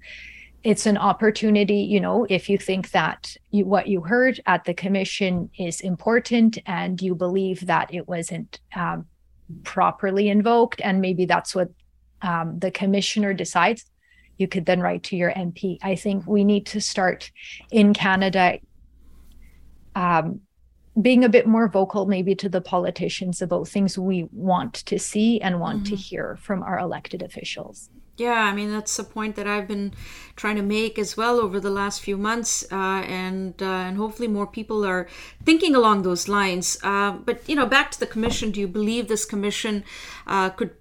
It's 0.64 0.87
an 0.87 0.99
opportunity, 0.99 1.77
you 1.77 2.01
know, 2.01 2.27
if 2.29 2.49
you 2.49 2.59
think 2.59 2.91
that 2.91 3.37
you, 3.53 3.64
what 3.64 3.87
you 3.87 4.01
heard 4.01 4.41
at 4.45 4.64
the 4.64 4.75
commission 4.75 5.51
is 5.57 5.81
important 5.81 6.59
and 6.67 7.01
you 7.01 7.14
believe 7.14 7.67
that 7.67 7.95
it 7.95 8.09
wasn't 8.09 8.59
um, 8.75 9.07
properly 9.62 10.29
invoked, 10.29 10.81
and 10.83 11.01
maybe 11.01 11.27
that's 11.27 11.55
what 11.55 11.69
um, 12.23 12.59
the 12.59 12.73
commissioner 12.73 13.33
decides 13.33 13.85
you 14.38 14.48
could 14.48 14.66
then 14.66 14.81
write 14.81 15.03
to 15.05 15.16
your 15.16 15.33
MP. 15.33 15.79
I 15.83 15.94
think 15.94 16.27
we 16.27 16.44
need 16.44 16.66
to 16.66 16.81
start 16.81 17.31
in 17.70 17.92
Canada 17.92 18.59
um, 19.94 20.40
being 21.01 21.24
a 21.24 21.29
bit 21.29 21.46
more 21.46 21.68
vocal, 21.68 22.07
maybe 22.07 22.35
to 22.37 22.48
the 22.48 22.61
politicians 22.61 23.42
about 23.42 23.68
things 23.68 23.98
we 23.98 24.29
want 24.33 24.74
to 24.74 24.98
see 24.98 25.40
and 25.40 25.61
want 25.61 25.85
mm-hmm. 25.85 25.94
to 25.94 25.96
hear 25.96 26.37
from 26.40 26.62
our 26.62 26.79
elected 26.79 27.22
officials. 27.22 27.90
Yeah, 28.16 28.33
I 28.33 28.53
mean 28.53 28.72
that's 28.72 28.98
a 28.98 29.05
point 29.05 29.37
that 29.37 29.46
I've 29.46 29.68
been 29.68 29.94
trying 30.35 30.57
to 30.57 30.62
make 30.62 30.98
as 30.98 31.16
well 31.16 31.38
over 31.38 31.61
the 31.61 31.70
last 31.70 32.01
few 32.01 32.16
months, 32.16 32.64
uh, 32.72 33.05
and 33.07 33.62
uh, 33.62 33.87
and 33.87 33.96
hopefully 33.96 34.27
more 34.27 34.46
people 34.46 34.85
are 34.85 35.07
thinking 35.44 35.77
along 35.77 36.03
those 36.03 36.27
lines. 36.27 36.79
Uh, 36.83 37.12
but 37.12 37.48
you 37.48 37.55
know, 37.55 37.66
back 37.66 37.92
to 37.92 38.01
the 38.01 38.09
commission. 38.09 38.51
Do 38.51 38.59
you 38.59 38.66
believe 38.66 39.07
this 39.07 39.24
commission 39.24 39.85
uh, 40.27 40.51
could 40.51 40.72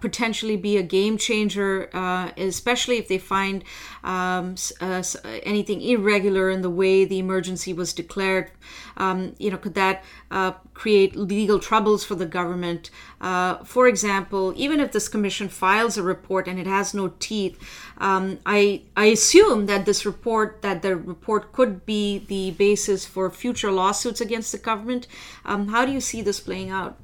potentially 0.00 0.56
be 0.56 0.78
a 0.78 0.82
game 0.82 1.18
changer, 1.18 1.90
uh, 1.92 2.30
especially 2.38 2.96
if 2.96 3.08
they 3.08 3.18
find 3.18 3.62
um, 4.02 4.54
uh, 4.80 5.02
anything 5.42 5.82
irregular 5.82 6.48
in 6.48 6.62
the 6.62 6.70
way 6.70 7.04
the 7.04 7.18
emergency 7.18 7.74
was 7.74 7.92
declared. 7.92 8.50
Um, 8.96 9.34
you 9.38 9.50
know, 9.50 9.58
could 9.58 9.74
that 9.74 10.02
uh, 10.30 10.52
create 10.72 11.16
legal 11.16 11.58
troubles 11.58 12.02
for 12.02 12.14
the 12.14 12.24
government? 12.24 12.90
Uh, 13.20 13.56
for 13.64 13.86
example, 13.86 14.54
even 14.56 14.80
if 14.80 14.92
this 14.92 15.08
commission 15.08 15.50
files 15.50 15.98
a 15.98 16.02
report 16.02 16.48
and 16.48 16.58
it 16.58 16.66
has 16.66 16.94
no 16.94 17.12
teeth, 17.18 17.58
um, 17.98 18.38
I 18.46 18.82
I 18.96 19.06
assume 19.06 19.66
that 19.66 19.84
this 19.84 20.06
report 20.06 20.62
that 20.62 20.80
the 20.80 20.96
report 20.96 21.52
could 21.52 21.84
be 21.84 22.18
the 22.18 22.52
basis 22.52 23.04
for 23.04 23.30
future 23.30 23.70
lawsuits 23.70 24.20
against 24.20 24.52
the 24.52 24.58
government. 24.58 25.06
Um, 25.44 25.68
how 25.68 25.84
do 25.84 25.92
you 25.92 26.00
see 26.00 26.22
this 26.22 26.40
playing 26.40 26.70
out? 26.70 26.98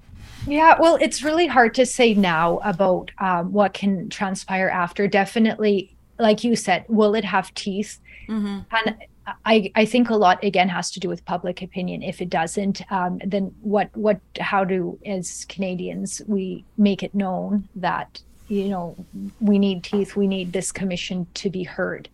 Yeah, 0.46 0.76
well, 0.78 0.96
it's 1.00 1.22
really 1.22 1.46
hard 1.46 1.74
to 1.74 1.86
say 1.86 2.14
now 2.14 2.58
about 2.58 3.10
um, 3.18 3.52
what 3.52 3.74
can 3.74 4.08
transpire 4.08 4.68
after. 4.68 5.06
Definitely, 5.06 5.96
like 6.18 6.44
you 6.44 6.56
said, 6.56 6.84
will 6.88 7.14
it 7.14 7.24
have 7.24 7.52
teeth? 7.54 8.00
Mm-hmm. 8.28 8.60
And 8.72 8.96
I, 9.44 9.70
I 9.74 9.84
think 9.84 10.10
a 10.10 10.16
lot 10.16 10.42
again 10.42 10.68
has 10.68 10.90
to 10.92 11.00
do 11.00 11.08
with 11.08 11.24
public 11.24 11.62
opinion. 11.62 12.02
If 12.02 12.20
it 12.20 12.30
doesn't, 12.30 12.82
um, 12.90 13.20
then 13.24 13.54
what 13.60 13.94
what 13.96 14.20
how 14.38 14.64
do 14.64 14.98
as 15.04 15.44
Canadians 15.48 16.22
we 16.26 16.64
make 16.76 17.02
it 17.02 17.14
known 17.14 17.68
that 17.76 18.22
you 18.48 18.68
know 18.68 18.96
we 19.40 19.58
need 19.58 19.84
teeth, 19.84 20.16
we 20.16 20.26
need 20.26 20.52
this 20.52 20.72
commission 20.72 21.26
to 21.34 21.50
be 21.50 21.62
heard. 21.62 22.08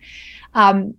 Um, 0.54 0.96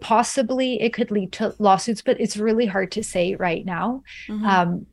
possibly 0.00 0.80
it 0.80 0.92
could 0.92 1.10
lead 1.10 1.32
to 1.32 1.54
lawsuits, 1.58 2.02
but 2.02 2.20
it's 2.20 2.36
really 2.36 2.66
hard 2.66 2.92
to 2.92 3.02
say 3.02 3.34
right 3.34 3.64
now. 3.64 4.02
Mm-hmm. 4.28 4.46
Um, 4.46 4.86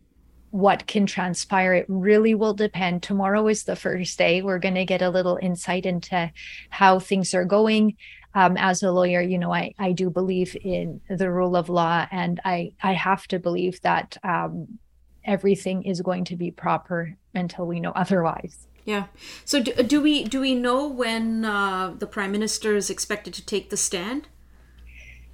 what 0.51 0.85
can 0.85 1.05
transpire. 1.05 1.73
It 1.73 1.85
really 1.87 2.35
will 2.35 2.53
depend. 2.53 3.03
Tomorrow 3.03 3.47
is 3.47 3.63
the 3.63 3.75
first 3.75 4.17
day. 4.17 4.41
We're 4.41 4.59
going 4.59 4.75
to 4.75 4.85
get 4.85 5.01
a 5.01 5.09
little 5.09 5.39
insight 5.41 5.85
into 5.85 6.31
how 6.69 6.99
things 6.99 7.33
are 7.33 7.45
going. 7.45 7.95
Um, 8.33 8.55
as 8.57 8.81
a 8.81 8.91
lawyer, 8.91 9.19
you 9.19 9.37
know, 9.37 9.53
I, 9.53 9.73
I 9.77 9.91
do 9.91 10.09
believe 10.09 10.55
in 10.63 11.01
the 11.09 11.29
rule 11.29 11.55
of 11.57 11.67
law, 11.67 12.07
and 12.11 12.39
I, 12.45 12.73
I 12.81 12.93
have 12.93 13.27
to 13.27 13.39
believe 13.39 13.81
that 13.81 14.17
um, 14.23 14.79
everything 15.25 15.83
is 15.83 16.01
going 16.01 16.23
to 16.25 16.37
be 16.37 16.51
proper 16.51 17.17
until 17.33 17.67
we 17.67 17.81
know 17.81 17.91
otherwise. 17.91 18.67
Yeah. 18.85 19.05
So 19.45 19.61
do, 19.61 19.73
do 19.83 20.01
we 20.01 20.23
do 20.23 20.41
we 20.41 20.55
know 20.55 20.87
when 20.87 21.45
uh, 21.45 21.93
the 21.97 22.07
prime 22.07 22.31
minister 22.31 22.75
is 22.75 22.89
expected 22.89 23.33
to 23.35 23.45
take 23.45 23.69
the 23.69 23.77
stand? 23.77 24.27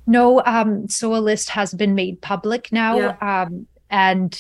No. 0.06 0.41
Um, 0.45 0.89
so 0.89 1.15
a 1.15 1.17
list 1.17 1.49
has 1.49 1.73
been 1.73 1.95
made 1.95 2.21
public 2.21 2.71
now, 2.71 2.97
yeah. 2.97 3.43
um, 3.43 3.67
and 3.89 4.39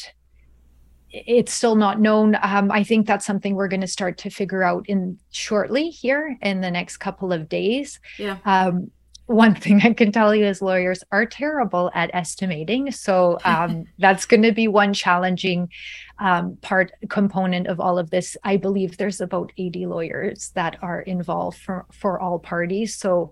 it's 1.11 1.53
still 1.53 1.75
not 1.75 1.99
known. 1.99 2.37
Um, 2.41 2.71
I 2.71 2.83
think 2.83 3.07
that's 3.07 3.25
something 3.25 3.55
we're 3.55 3.67
going 3.67 3.81
to 3.81 3.87
start 3.87 4.17
to 4.19 4.29
figure 4.29 4.63
out 4.63 4.87
in 4.87 5.17
shortly 5.31 5.89
here 5.89 6.37
in 6.41 6.61
the 6.61 6.71
next 6.71 6.97
couple 6.97 7.31
of 7.31 7.47
days. 7.47 7.99
Yeah. 8.17 8.37
Um, 8.45 8.91
one 9.27 9.55
thing 9.63 9.81
I 9.83 9.93
can 9.93 10.11
tell 10.11 10.33
you 10.33 10.45
is 10.45 10.61
lawyers 10.61 11.03
are 11.11 11.25
terrible 11.25 11.91
at 11.93 12.09
estimating. 12.13 12.91
So 12.91 13.37
um, 13.45 13.85
that's 13.99 14.25
going 14.25 14.43
to 14.43 14.51
be 14.51 14.67
one 14.67 14.93
challenging 14.93 15.69
um, 16.19 16.57
part 16.61 16.91
component 17.09 17.67
of 17.67 17.79
all 17.79 17.99
of 17.99 18.09
this. 18.09 18.35
I 18.43 18.57
believe 18.57 18.97
there's 18.97 19.21
about 19.21 19.51
80 19.57 19.85
lawyers 19.85 20.51
that 20.55 20.77
are 20.81 21.01
involved 21.01 21.59
for, 21.59 21.85
for 21.91 22.19
all 22.19 22.39
parties. 22.39 22.95
So 22.95 23.31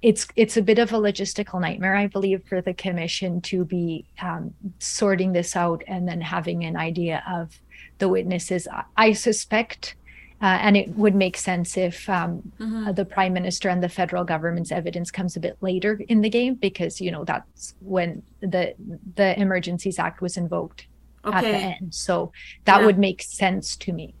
it's 0.00 0.26
it's 0.36 0.56
a 0.56 0.62
bit 0.62 0.78
of 0.78 0.92
a 0.92 0.98
logistical 0.98 1.60
nightmare, 1.60 1.96
I 1.96 2.06
believe, 2.06 2.44
for 2.48 2.60
the 2.60 2.74
commission 2.74 3.40
to 3.42 3.64
be 3.64 4.04
um, 4.22 4.54
sorting 4.78 5.32
this 5.32 5.56
out 5.56 5.82
and 5.86 6.06
then 6.06 6.20
having 6.20 6.64
an 6.64 6.76
idea 6.76 7.22
of 7.28 7.60
the 7.98 8.08
witnesses. 8.08 8.68
I 8.96 9.12
suspect, 9.12 9.96
uh, 10.40 10.58
and 10.60 10.76
it 10.76 10.90
would 10.90 11.16
make 11.16 11.36
sense 11.36 11.76
if 11.76 12.08
um, 12.08 12.52
mm-hmm. 12.60 12.92
the 12.92 13.04
prime 13.04 13.32
minister 13.32 13.68
and 13.68 13.82
the 13.82 13.88
federal 13.88 14.24
government's 14.24 14.70
evidence 14.70 15.10
comes 15.10 15.36
a 15.36 15.40
bit 15.40 15.56
later 15.60 16.00
in 16.08 16.20
the 16.20 16.30
game, 16.30 16.54
because 16.54 17.00
you 17.00 17.10
know 17.10 17.24
that's 17.24 17.74
when 17.80 18.22
the 18.40 18.74
the 19.16 19.38
Emergencies 19.40 19.98
Act 19.98 20.20
was 20.20 20.36
invoked 20.36 20.86
okay. 21.24 21.36
at 21.36 21.42
the 21.42 21.48
end. 21.48 21.94
So 21.94 22.32
that 22.66 22.80
yeah. 22.80 22.86
would 22.86 22.98
make 22.98 23.22
sense 23.22 23.76
to 23.78 23.92
me. 23.92 24.14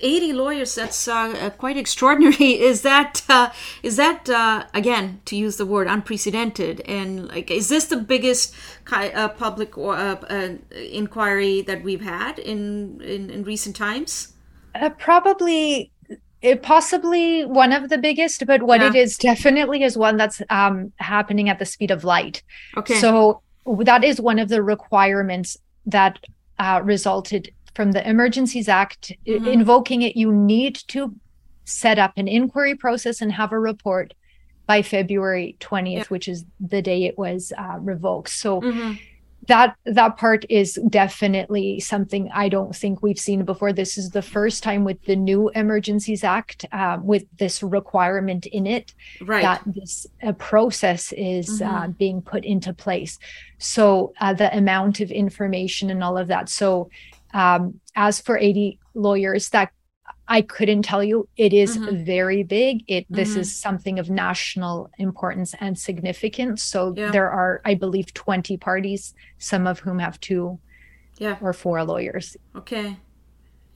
80 0.00 0.32
lawyers 0.32 0.74
that's 0.74 1.08
uh, 1.08 1.34
uh, 1.40 1.50
quite 1.50 1.76
extraordinary. 1.76 2.60
Is 2.72 2.82
that 2.82 3.22
uh, 3.28 3.50
is 3.82 3.96
that 3.96 4.28
uh, 4.28 4.64
again 4.74 5.20
to 5.26 5.36
use 5.36 5.56
the 5.56 5.66
word 5.66 5.86
unprecedented? 5.88 6.80
And 6.82 7.28
like 7.28 7.50
is 7.50 7.68
this 7.68 7.86
the 7.86 7.96
biggest 7.96 8.54
uh, 8.90 9.28
public 9.28 9.76
uh, 9.76 10.16
inquiry 10.72 11.62
that 11.62 11.82
we've 11.82 12.02
had 12.02 12.38
in 12.38 13.00
in, 13.00 13.30
in 13.30 13.44
recent 13.44 13.76
times? 13.76 14.34
Probably 14.98 15.90
it 16.40 16.62
possibly 16.62 17.44
one 17.44 17.72
of 17.72 17.88
the 17.88 17.98
biggest 17.98 18.44
but 18.46 18.62
what 18.62 18.80
yeah. 18.80 18.88
it 18.88 18.94
is 18.96 19.16
definitely 19.16 19.82
is 19.82 19.96
one 19.96 20.16
that's 20.16 20.42
um, 20.50 20.92
happening 20.96 21.48
at 21.48 21.58
the 21.58 21.64
speed 21.64 21.90
of 21.90 22.04
light. 22.04 22.42
Okay. 22.76 22.94
So 22.94 23.42
that 23.66 24.02
is 24.02 24.20
one 24.20 24.38
of 24.38 24.48
the 24.48 24.62
requirements 24.62 25.56
that 25.86 26.18
uh, 26.58 26.80
resulted 26.82 27.52
from 27.74 27.92
the 27.92 28.08
Emergencies 28.08 28.68
Act, 28.68 29.12
mm-hmm. 29.26 29.46
invoking 29.46 30.02
it, 30.02 30.16
you 30.16 30.32
need 30.32 30.76
to 30.88 31.14
set 31.64 31.98
up 31.98 32.12
an 32.16 32.28
inquiry 32.28 32.74
process 32.74 33.20
and 33.20 33.32
have 33.32 33.52
a 33.52 33.58
report 33.58 34.14
by 34.66 34.82
February 34.82 35.56
20th, 35.60 36.06
which 36.06 36.28
is 36.28 36.44
the 36.60 36.82
day 36.82 37.04
it 37.04 37.18
was 37.18 37.52
uh, 37.58 37.76
revoked. 37.80 38.28
So 38.28 38.60
mm-hmm. 38.60 38.92
that 39.48 39.74
that 39.84 40.16
part 40.16 40.44
is 40.48 40.78
definitely 40.88 41.80
something 41.80 42.30
I 42.32 42.48
don't 42.48 42.74
think 42.74 43.02
we've 43.02 43.18
seen 43.18 43.44
before. 43.44 43.72
This 43.72 43.98
is 43.98 44.10
the 44.10 44.22
first 44.22 44.62
time 44.62 44.84
with 44.84 45.02
the 45.04 45.16
new 45.16 45.50
Emergencies 45.50 46.22
Act, 46.24 46.64
uh, 46.72 46.98
with 47.02 47.24
this 47.38 47.62
requirement 47.62 48.46
in 48.46 48.66
it, 48.66 48.94
right. 49.20 49.42
that 49.42 49.62
this 49.66 50.06
uh, 50.22 50.32
process 50.32 51.12
is 51.12 51.60
uh, 51.60 51.64
mm-hmm. 51.64 51.74
uh, 51.74 51.88
being 51.88 52.22
put 52.22 52.44
into 52.44 52.72
place. 52.72 53.18
So 53.58 54.12
uh, 54.20 54.34
the 54.34 54.56
amount 54.56 55.00
of 55.00 55.10
information 55.10 55.90
and 55.90 56.04
all 56.04 56.16
of 56.16 56.28
that. 56.28 56.48
So 56.48 56.88
um, 57.32 57.80
as 57.94 58.20
for 58.20 58.38
80 58.38 58.78
lawyers, 58.94 59.48
that 59.50 59.72
I 60.28 60.42
couldn't 60.42 60.82
tell 60.82 61.02
you. 61.02 61.28
It 61.36 61.52
is 61.52 61.76
mm-hmm. 61.76 62.04
very 62.04 62.42
big. 62.42 62.84
It 62.88 63.06
this 63.10 63.30
mm-hmm. 63.30 63.40
is 63.40 63.54
something 63.54 63.98
of 63.98 64.08
national 64.08 64.90
importance 64.98 65.54
and 65.60 65.78
significance. 65.78 66.62
So 66.62 66.94
yeah. 66.96 67.10
there 67.10 67.30
are, 67.30 67.60
I 67.64 67.74
believe, 67.74 68.14
20 68.14 68.56
parties, 68.56 69.14
some 69.38 69.66
of 69.66 69.80
whom 69.80 69.98
have 69.98 70.20
two 70.20 70.58
yeah. 71.18 71.36
or 71.40 71.52
four 71.52 71.84
lawyers. 71.84 72.36
Okay. 72.56 72.96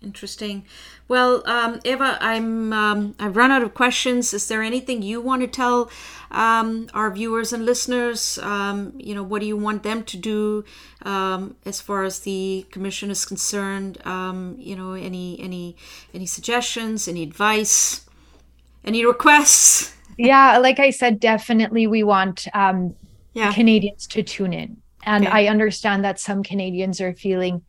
Interesting. 0.02 0.66
Well, 1.08 1.42
um, 1.48 1.80
Eva, 1.84 2.18
I'm 2.20 2.72
um, 2.72 3.14
I've 3.18 3.36
run 3.36 3.50
out 3.50 3.62
of 3.62 3.72
questions. 3.72 4.34
Is 4.34 4.46
there 4.46 4.62
anything 4.62 5.02
you 5.02 5.22
want 5.22 5.40
to 5.40 5.48
tell 5.48 5.90
um, 6.30 6.88
our 6.92 7.10
viewers 7.10 7.52
and 7.52 7.64
listeners? 7.64 8.38
Um, 8.38 8.92
you 8.98 9.14
know, 9.14 9.22
what 9.22 9.40
do 9.40 9.46
you 9.46 9.56
want 9.56 9.82
them 9.82 10.04
to 10.04 10.16
do 10.18 10.64
um, 11.02 11.56
as 11.64 11.80
far 11.80 12.04
as 12.04 12.20
the 12.20 12.66
commission 12.70 13.10
is 13.10 13.24
concerned? 13.24 13.98
Um, 14.06 14.56
you 14.58 14.76
know, 14.76 14.92
any 14.92 15.40
any 15.40 15.76
any 16.12 16.26
suggestions, 16.26 17.08
any 17.08 17.22
advice, 17.22 18.06
any 18.84 19.04
requests? 19.04 19.94
Yeah, 20.18 20.56
like 20.56 20.80
I 20.80 20.88
said, 20.88 21.20
definitely 21.20 21.86
we 21.86 22.02
want 22.02 22.46
yeah. 22.54 23.52
Canadians 23.52 24.06
to 24.06 24.22
tune 24.22 24.54
in, 24.54 24.78
and 25.02 25.26
okay. 25.26 25.44
I 25.44 25.50
understand 25.50 26.04
that 26.04 26.18
some 26.18 26.42
Canadians 26.42 27.02
are 27.02 27.12
feeling 27.12 27.60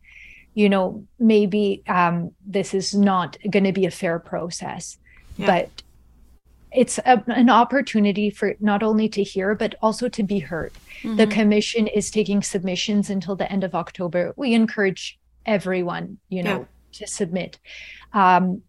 you 0.58 0.68
know, 0.68 1.06
maybe 1.20 1.84
um, 1.86 2.32
this 2.44 2.74
is 2.74 2.92
not 2.92 3.36
going 3.48 3.62
to 3.62 3.72
be 3.72 3.86
a 3.86 3.92
fair 3.92 4.18
process, 4.18 4.98
yeah. 5.36 5.46
but 5.46 5.82
it's 6.72 6.98
a, 6.98 7.22
an 7.28 7.48
opportunity 7.48 8.28
for 8.28 8.56
not 8.58 8.82
only 8.82 9.08
to 9.08 9.22
hear 9.22 9.54
but 9.54 9.76
also 9.80 10.08
to 10.08 10.24
be 10.24 10.40
heard. 10.40 10.72
Mm-hmm. 11.02 11.14
The 11.14 11.28
commission 11.28 11.86
is 11.86 12.10
taking 12.10 12.42
submissions 12.42 13.08
until 13.08 13.36
the 13.36 13.50
end 13.52 13.62
of 13.62 13.76
October. 13.76 14.34
We 14.34 14.52
encourage 14.52 15.16
everyone, 15.46 16.18
you 16.28 16.42
know, 16.42 16.58
yeah. 16.58 16.98
to 16.98 17.06
submit. 17.06 17.60
Um, 18.12 18.62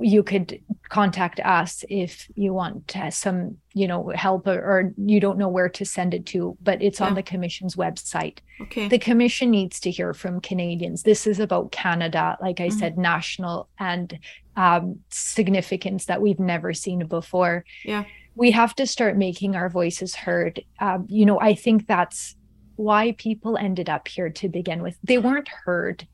you 0.00 0.22
could 0.22 0.60
contact 0.88 1.40
us 1.40 1.84
if 1.88 2.28
you 2.34 2.52
want 2.52 2.94
some 3.10 3.56
you 3.74 3.86
know 3.86 4.12
help 4.14 4.46
or, 4.46 4.58
or, 4.58 4.92
you 4.96 5.18
don't 5.18 5.38
know 5.38 5.48
where 5.48 5.68
to 5.68 5.84
send 5.84 6.14
it 6.14 6.26
to 6.26 6.56
but 6.62 6.80
it's 6.82 7.00
yeah. 7.00 7.06
on 7.06 7.14
the 7.14 7.22
commission's 7.22 7.76
website. 7.76 8.38
Okay. 8.60 8.88
The 8.88 8.98
commission 8.98 9.50
needs 9.50 9.80
to 9.80 9.90
hear 9.90 10.14
from 10.14 10.40
canadians. 10.40 11.02
This 11.02 11.26
is 11.26 11.40
about 11.40 11.72
canada 11.72 12.36
like 12.40 12.60
i 12.60 12.68
mm-hmm. 12.68 12.78
said 12.78 12.98
national 12.98 13.68
and 13.78 14.18
um, 14.54 15.00
significance 15.08 16.04
that 16.04 16.20
we've 16.20 16.40
never 16.40 16.74
seen 16.74 17.06
before. 17.06 17.64
Yeah. 17.84 18.04
We 18.34 18.50
have 18.50 18.74
to 18.76 18.86
start 18.86 19.16
making 19.16 19.56
our 19.56 19.68
voices 19.68 20.14
heard. 20.14 20.62
Um, 20.78 21.06
you 21.08 21.26
know 21.26 21.40
i 21.40 21.54
think 21.54 21.86
that's 21.86 22.36
why 22.76 23.12
people 23.12 23.56
ended 23.56 23.88
up 23.88 24.08
here 24.08 24.30
to 24.30 24.48
begin 24.48 24.82
with. 24.82 24.96
They 25.02 25.18
weren't 25.18 25.48
heard. 25.48 26.06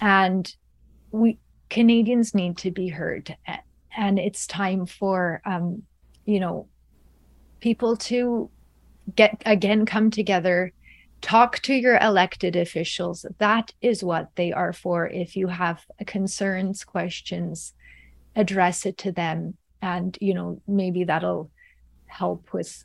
And 0.00 0.54
we 1.10 1.38
Canadians 1.74 2.36
need 2.36 2.56
to 2.58 2.70
be 2.70 2.86
heard, 2.86 3.36
and 3.96 4.16
it's 4.16 4.46
time 4.46 4.86
for 4.86 5.42
um, 5.44 5.82
you 6.24 6.38
know 6.38 6.68
people 7.58 7.96
to 7.96 8.48
get 9.16 9.42
again 9.44 9.84
come 9.84 10.10
together 10.10 10.72
talk 11.20 11.58
to 11.60 11.74
your 11.74 11.98
elected 11.98 12.54
officials. 12.54 13.26
That 13.38 13.72
is 13.80 14.04
what 14.04 14.28
they 14.36 14.52
are 14.52 14.72
for. 14.72 15.08
If 15.08 15.36
you 15.36 15.48
have 15.48 15.84
concerns 16.06 16.84
questions 16.84 17.72
address 18.36 18.86
it 18.86 18.98
to 18.98 19.10
them 19.10 19.56
and 19.82 20.16
you 20.20 20.34
know 20.34 20.60
maybe 20.68 21.02
that'll 21.02 21.50
help 22.06 22.52
with 22.52 22.84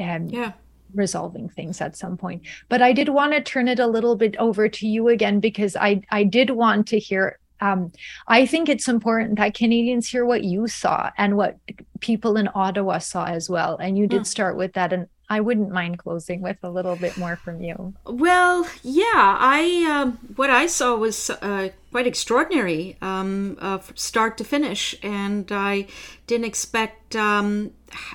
um, 0.00 0.26
yeah. 0.28 0.52
resolving 0.94 1.48
things 1.48 1.80
at 1.80 1.96
some 1.96 2.16
point. 2.16 2.42
But 2.68 2.82
i 2.82 2.92
did 2.92 3.08
want 3.08 3.32
to 3.34 3.40
turn 3.40 3.68
it 3.68 3.78
a 3.78 3.86
little 3.86 4.16
bit 4.16 4.36
over 4.38 4.68
to 4.68 4.86
you 4.86 5.08
again 5.08 5.38
because 5.40 5.76
i 5.76 6.00
i 6.10 6.24
did 6.24 6.50
want 6.50 6.88
to 6.88 6.98
hear 6.98 7.38
um, 7.60 7.92
I 8.26 8.46
think 8.46 8.68
it's 8.68 8.88
important 8.88 9.38
that 9.38 9.54
Canadians 9.54 10.08
hear 10.08 10.24
what 10.24 10.44
you 10.44 10.66
saw 10.66 11.10
and 11.16 11.36
what 11.36 11.56
people 12.00 12.36
in 12.36 12.48
Ottawa 12.54 12.98
saw 12.98 13.26
as 13.26 13.48
well. 13.48 13.76
And 13.76 13.96
you 13.96 14.06
did 14.06 14.18
hmm. 14.18 14.24
start 14.24 14.56
with 14.56 14.72
that, 14.74 14.92
and 14.92 15.06
I 15.28 15.40
wouldn't 15.40 15.70
mind 15.70 15.98
closing 15.98 16.42
with 16.42 16.58
a 16.62 16.70
little 16.70 16.96
bit 16.96 17.16
more 17.16 17.36
from 17.36 17.62
you. 17.62 17.94
Well, 18.04 18.68
yeah, 18.82 19.36
I 19.40 19.86
um, 19.90 20.18
what 20.36 20.50
I 20.50 20.66
saw 20.66 20.96
was 20.96 21.30
uh, 21.30 21.70
quite 21.90 22.06
extraordinary, 22.06 22.96
um, 23.00 23.56
uh, 23.60 23.78
start 23.94 24.36
to 24.38 24.44
finish, 24.44 24.94
and 25.02 25.50
I 25.50 25.86
didn't 26.26 26.46
expect 26.46 27.16
um, 27.16 27.72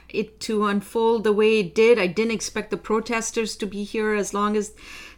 it 0.09 0.39
to 0.41 0.67
unfold 0.67 1.23
the 1.23 1.33
way 1.33 1.59
it 1.59 1.73
did. 1.73 1.97
I 1.97 2.07
didn't 2.07 2.33
expect 2.33 2.69
the 2.69 2.77
protesters 2.77 3.55
to 3.57 3.65
be 3.65 3.83
here 3.83 4.13
as 4.13 4.33
long 4.33 4.55
as 4.55 4.73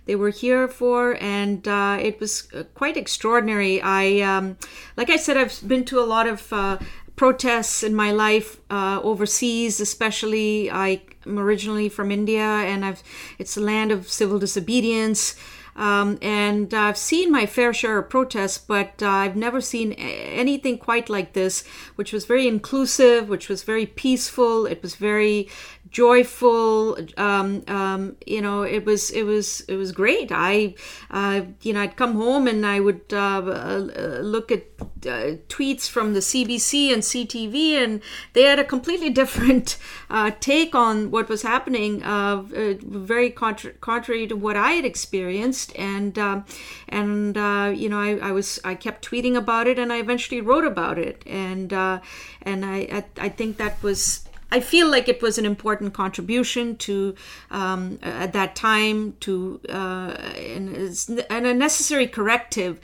they 0.05 0.15
were 0.15 0.29
here 0.29 0.67
for, 0.67 1.17
and 1.21 1.67
uh, 1.67 1.97
it 2.01 2.19
was 2.19 2.47
uh, 2.53 2.63
quite 2.73 2.97
extraordinary. 2.97 3.81
I, 3.81 4.19
um, 4.21 4.57
like 4.97 5.09
I 5.09 5.17
said, 5.17 5.37
I've 5.37 5.59
been 5.67 5.85
to 5.85 5.99
a 5.99 6.05
lot 6.05 6.27
of 6.27 6.51
uh, 6.51 6.79
protests 7.21 7.83
in 7.83 7.93
my 7.93 8.11
life 8.11 8.59
uh, 8.71 8.99
overseas, 9.03 9.79
especially. 9.79 10.71
I 10.71 11.03
am 11.27 11.37
originally 11.37 11.87
from 11.87 12.09
India, 12.09 12.41
and 12.41 12.83
I've 12.83 13.03
it's 13.37 13.55
a 13.55 13.61
land 13.61 13.91
of 13.91 14.09
civil 14.09 14.39
disobedience. 14.39 15.35
Um, 15.75 16.17
and 16.23 16.73
I've 16.73 16.97
seen 16.97 17.31
my 17.31 17.45
fair 17.45 17.73
share 17.73 17.99
of 17.99 18.09
protests, 18.09 18.57
but 18.57 19.03
uh, 19.03 19.07
I've 19.07 19.35
never 19.35 19.61
seen 19.61 19.93
anything 19.93 20.79
quite 20.79 21.11
like 21.11 21.33
this, 21.33 21.63
which 21.95 22.11
was 22.11 22.25
very 22.25 22.47
inclusive, 22.47 23.29
which 23.29 23.49
was 23.49 23.61
very 23.61 23.85
peaceful. 23.85 24.65
It 24.65 24.81
was 24.81 24.95
very 24.95 25.47
joyful 25.91 26.97
um, 27.17 27.63
um, 27.67 28.15
you 28.25 28.41
know 28.41 28.63
it 28.63 28.85
was 28.85 29.11
it 29.11 29.23
was 29.23 29.61
it 29.67 29.75
was 29.75 29.91
great. 29.91 30.31
I 30.31 30.75
uh, 31.11 31.41
you 31.61 31.73
know 31.73 31.81
i'd 31.81 31.95
come 31.95 32.13
home 32.13 32.47
and 32.47 32.65
i 32.65 32.79
would 32.79 33.01
uh, 33.11 33.17
uh, 33.17 34.19
look 34.21 34.51
at 34.51 34.63
uh, 34.79 35.35
tweets 35.49 35.89
from 35.89 36.13
the 36.13 36.19
cbc 36.19 36.93
and 36.93 37.01
ctv 37.03 37.73
and 37.83 38.01
they 38.33 38.43
had 38.43 38.59
a 38.59 38.63
completely 38.63 39.09
different 39.21 39.77
uh, 40.09 40.31
take 40.39 40.73
on 40.73 41.11
what 41.11 41.27
was 41.27 41.41
happening 41.41 42.01
uh, 42.03 42.41
very 42.41 43.29
contra- 43.29 43.73
contrary 43.73 44.25
to 44.27 44.35
what 44.35 44.55
i 44.55 44.71
had 44.71 44.85
experienced. 44.85 45.71
And 45.75 46.17
um, 46.17 46.45
and 46.89 47.35
you 47.77 47.89
know 47.89 47.99
I, 47.99 48.29
I 48.29 48.31
was 48.31 48.59
i 48.63 48.75
kept 48.75 49.07
tweeting 49.07 49.35
about 49.35 49.67
it 49.67 49.77
and 49.79 49.91
i 49.91 49.97
eventually 49.97 50.41
wrote 50.41 50.65
about 50.65 50.97
it. 50.97 51.23
And 51.25 51.73
and 51.73 52.65
I, 52.65 52.77
I 52.97 53.05
i 53.17 53.29
think 53.29 53.57
that 53.57 53.81
was 53.83 54.23
I 54.51 54.59
feel 54.59 54.89
like 54.89 55.07
it 55.07 55.21
was 55.21 55.37
an 55.37 55.45
important 55.45 55.93
contribution 55.93 56.75
to 56.77 57.15
um, 57.49 57.99
at 58.01 58.33
that 58.33 58.55
time 58.55 59.15
to 59.21 59.61
uh, 59.69 60.17
and, 60.35 61.25
and, 61.29 61.45
a 61.45 61.53
necessary 61.53 62.05
corrective 62.05 62.79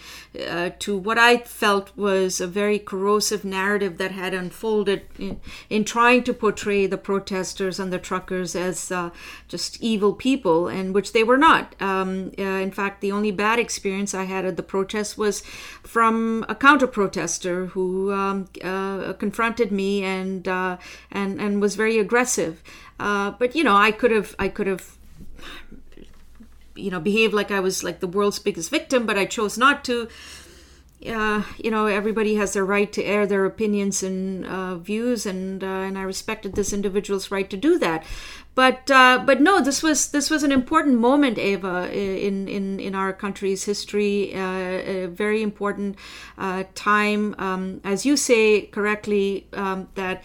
uh, 0.47 0.69
to 0.79 0.97
what 0.97 1.17
I 1.17 1.39
felt 1.39 1.95
was 1.97 2.39
a 2.39 2.47
very 2.47 2.79
corrosive 2.79 3.43
narrative 3.43 3.97
that 3.97 4.11
had 4.11 4.33
unfolded 4.33 5.01
in, 5.19 5.41
in 5.69 5.83
trying 5.83 6.23
to 6.23 6.33
portray 6.33 6.87
the 6.87 6.97
protesters 6.97 7.79
and 7.79 7.91
the 7.91 7.99
truckers 7.99 8.55
as 8.55 8.91
uh, 8.91 9.09
just 9.47 9.81
evil 9.81 10.13
people, 10.13 10.67
and 10.67 10.95
which 10.95 11.11
they 11.11 11.23
were 11.23 11.37
not. 11.37 11.75
Um, 11.81 12.31
uh, 12.39 12.43
in 12.43 12.71
fact, 12.71 13.01
the 13.01 13.11
only 13.11 13.31
bad 13.31 13.59
experience 13.59 14.13
I 14.13 14.23
had 14.23 14.45
at 14.45 14.55
the 14.55 14.63
protest 14.63 15.17
was 15.17 15.41
from 15.83 16.45
a 16.47 16.55
counter 16.55 16.87
protester 16.87 17.67
who 17.67 18.13
um, 18.13 18.47
uh, 18.63 19.13
confronted 19.13 19.71
me 19.71 20.03
and 20.03 20.47
uh, 20.47 20.77
and 21.11 21.56
and 21.57 21.61
was 21.61 21.75
very 21.75 21.97
aggressive. 21.97 22.61
Uh, 22.99 23.31
but 23.31 23.55
you 23.55 23.63
know, 23.63 23.75
I 23.75 23.91
could 23.91 24.11
have 24.11 24.35
I 24.37 24.47
could 24.47 24.67
have 24.67 24.95
you 26.75 26.91
know 26.91 26.99
behaved 26.99 27.33
like 27.33 27.49
I 27.51 27.59
was 27.59 27.83
like 27.83 27.99
the 27.99 28.07
world's 28.07 28.39
biggest 28.39 28.69
victim, 28.69 29.05
but 29.05 29.17
I 29.17 29.25
chose 29.25 29.57
not 29.57 29.83
to. 29.85 30.07
Uh, 31.05 31.43
you 31.63 31.69
know, 31.69 31.85
everybody 31.85 32.35
has 32.35 32.53
their 32.53 32.65
right 32.65 32.91
to 32.91 33.03
air 33.03 33.27
their 33.27 33.45
opinions 33.45 34.01
and 34.01 34.43
uh, 34.47 34.75
views, 34.77 35.27
and 35.27 35.63
uh, 35.63 35.67
and 35.67 35.95
I 35.95 36.01
respected 36.01 36.53
this 36.53 36.73
individual's 36.73 37.29
right 37.29 37.47
to 37.51 37.57
do 37.57 37.77
that. 37.77 38.03
But 38.55 38.89
uh, 38.89 39.21
but 39.23 39.39
no, 39.39 39.61
this 39.61 39.83
was 39.83 40.09
this 40.09 40.31
was 40.31 40.41
an 40.41 40.51
important 40.51 40.97
moment, 40.97 41.37
Eva, 41.37 41.87
in 41.95 42.47
in 42.47 42.79
in 42.79 42.95
our 42.95 43.13
country's 43.13 43.65
history. 43.65 44.33
Uh, 44.33 44.41
a 44.41 45.05
very 45.05 45.43
important 45.43 45.97
time, 46.73 47.35
um, 47.37 47.79
as 47.83 48.03
you 48.03 48.17
say 48.17 48.61
correctly, 48.65 49.47
um, 49.53 49.89
that 49.93 50.23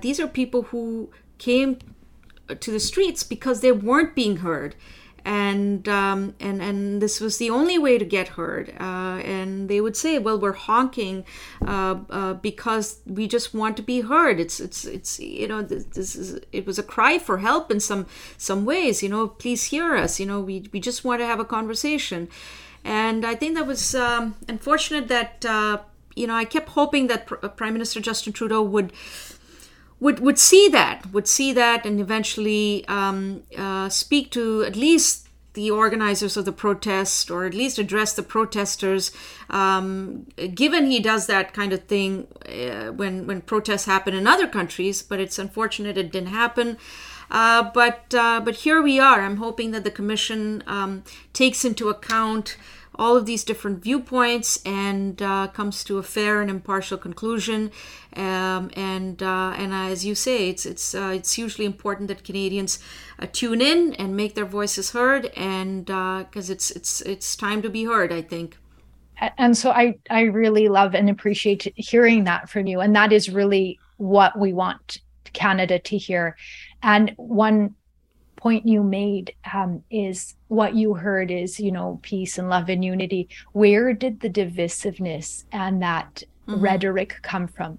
these 0.00 0.18
are 0.18 0.26
people 0.26 0.62
who 0.62 1.10
came 1.38 1.78
to 2.58 2.72
the 2.72 2.80
streets 2.80 3.22
because 3.22 3.60
they 3.60 3.70
weren't 3.70 4.16
being 4.16 4.38
heard 4.38 4.74
and 5.24 5.88
um, 5.88 6.34
and 6.40 6.62
and 6.62 7.02
this 7.02 7.20
was 7.20 7.38
the 7.38 7.50
only 7.50 7.78
way 7.78 7.98
to 7.98 8.04
get 8.04 8.28
heard. 8.28 8.74
Uh, 8.80 9.20
and 9.24 9.68
they 9.68 9.80
would 9.80 9.96
say, 9.96 10.18
"Well, 10.18 10.38
we're 10.38 10.52
honking 10.52 11.24
uh, 11.66 11.98
uh, 12.08 12.34
because 12.34 13.00
we 13.06 13.26
just 13.26 13.54
want 13.54 13.76
to 13.76 13.82
be 13.82 14.00
heard." 14.00 14.40
It's 14.40 14.60
it's 14.60 14.84
it's 14.84 15.20
you 15.20 15.48
know 15.48 15.62
this, 15.62 15.84
this, 15.84 16.16
is 16.16 16.40
it 16.52 16.66
was 16.66 16.78
a 16.78 16.82
cry 16.82 17.18
for 17.18 17.38
help 17.38 17.70
in 17.70 17.80
some 17.80 18.06
some 18.36 18.64
ways. 18.64 19.02
You 19.02 19.08
know, 19.08 19.28
please 19.28 19.64
hear 19.64 19.94
us. 19.94 20.18
You 20.20 20.26
know, 20.26 20.40
we 20.40 20.68
we 20.72 20.80
just 20.80 21.04
want 21.04 21.20
to 21.20 21.26
have 21.26 21.40
a 21.40 21.44
conversation. 21.44 22.28
And 22.84 23.26
I 23.26 23.34
think 23.34 23.56
that 23.56 23.66
was 23.66 23.94
um, 23.94 24.36
unfortunate 24.48 25.08
that 25.08 25.44
uh, 25.44 25.78
you 26.16 26.26
know 26.26 26.34
I 26.34 26.44
kept 26.44 26.70
hoping 26.70 27.08
that 27.08 27.26
Pr- 27.26 27.34
Prime 27.48 27.72
Minister 27.72 28.00
Justin 28.00 28.32
Trudeau 28.32 28.62
would 28.62 28.92
would 30.00 30.20
would 30.20 30.38
see 30.38 30.68
that 30.68 31.12
would 31.12 31.28
see 31.28 31.52
that 31.52 31.84
and 31.86 32.00
eventually 32.00 32.84
um, 32.88 33.42
uh, 33.56 33.88
speak 33.88 34.30
to 34.30 34.62
at 34.62 34.74
least 34.74 35.28
the 35.54 35.70
organizers 35.70 36.36
of 36.36 36.44
the 36.44 36.52
protest 36.52 37.30
or 37.30 37.44
at 37.44 37.54
least 37.54 37.78
address 37.78 38.12
the 38.12 38.22
protesters. 38.22 39.10
Um, 39.50 40.26
given 40.54 40.90
he 40.90 41.00
does 41.00 41.26
that 41.26 41.52
kind 41.52 41.72
of 41.72 41.84
thing 41.84 42.28
uh, 42.46 42.92
when 42.92 43.26
when 43.26 43.42
protests 43.42 43.84
happen 43.84 44.14
in 44.14 44.26
other 44.26 44.46
countries 44.46 45.02
but 45.02 45.20
it's 45.20 45.38
unfortunate 45.38 45.98
it 45.98 46.12
didn't 46.12 46.28
happen. 46.28 46.78
Uh, 47.30 47.70
but 47.72 48.12
uh, 48.14 48.40
but 48.40 48.56
here 48.56 48.82
we 48.82 48.98
are. 48.98 49.20
I'm 49.20 49.36
hoping 49.36 49.70
that 49.70 49.84
the 49.84 49.90
commission 49.90 50.64
um, 50.66 51.04
takes 51.32 51.64
into 51.64 51.88
account 51.88 52.56
all 53.00 53.16
of 53.16 53.24
these 53.24 53.42
different 53.42 53.82
viewpoints 53.82 54.60
and 54.66 55.22
uh, 55.22 55.48
comes 55.48 55.82
to 55.84 55.96
a 55.96 56.02
fair 56.02 56.42
and 56.42 56.50
impartial 56.50 56.98
conclusion. 56.98 57.72
Um, 58.14 58.70
and 58.76 59.22
uh, 59.22 59.54
and 59.56 59.72
as 59.72 60.04
you 60.04 60.14
say, 60.14 60.50
it's 60.50 60.66
it's 60.66 60.94
uh, 60.94 61.12
it's 61.14 61.32
hugely 61.32 61.64
important 61.64 62.08
that 62.08 62.22
Canadians 62.22 62.78
uh, 63.18 63.26
tune 63.32 63.62
in 63.62 63.94
and 63.94 64.14
make 64.14 64.34
their 64.34 64.44
voices 64.44 64.90
heard, 64.90 65.26
and 65.34 65.86
because 65.86 66.50
uh, 66.50 66.52
it's 66.52 66.70
it's 66.70 67.00
it's 67.00 67.34
time 67.34 67.62
to 67.62 67.70
be 67.70 67.84
heard, 67.84 68.12
I 68.12 68.20
think. 68.20 68.58
And 69.38 69.56
so 69.56 69.70
I 69.70 69.94
I 70.10 70.22
really 70.22 70.68
love 70.68 70.94
and 70.94 71.08
appreciate 71.08 71.72
hearing 71.76 72.24
that 72.24 72.50
from 72.50 72.66
you, 72.66 72.80
and 72.80 72.94
that 72.94 73.12
is 73.12 73.30
really 73.30 73.78
what 73.96 74.38
we 74.38 74.52
want 74.52 74.98
Canada 75.32 75.78
to 75.78 75.96
hear. 75.96 76.36
And 76.82 77.12
one 77.16 77.74
point 78.40 78.66
you 78.66 78.82
made 78.82 79.34
um, 79.52 79.82
is 79.90 80.34
what 80.48 80.74
you 80.74 80.94
heard 80.94 81.30
is 81.30 81.60
you 81.60 81.70
know 81.70 81.98
peace 82.02 82.38
and 82.38 82.48
love 82.48 82.68
and 82.68 82.84
unity. 82.84 83.28
Where 83.52 83.92
did 83.92 84.20
the 84.20 84.30
divisiveness 84.30 85.44
and 85.52 85.82
that 85.82 86.22
mm-hmm. 86.48 86.60
rhetoric 86.60 87.16
come 87.22 87.46
from? 87.46 87.78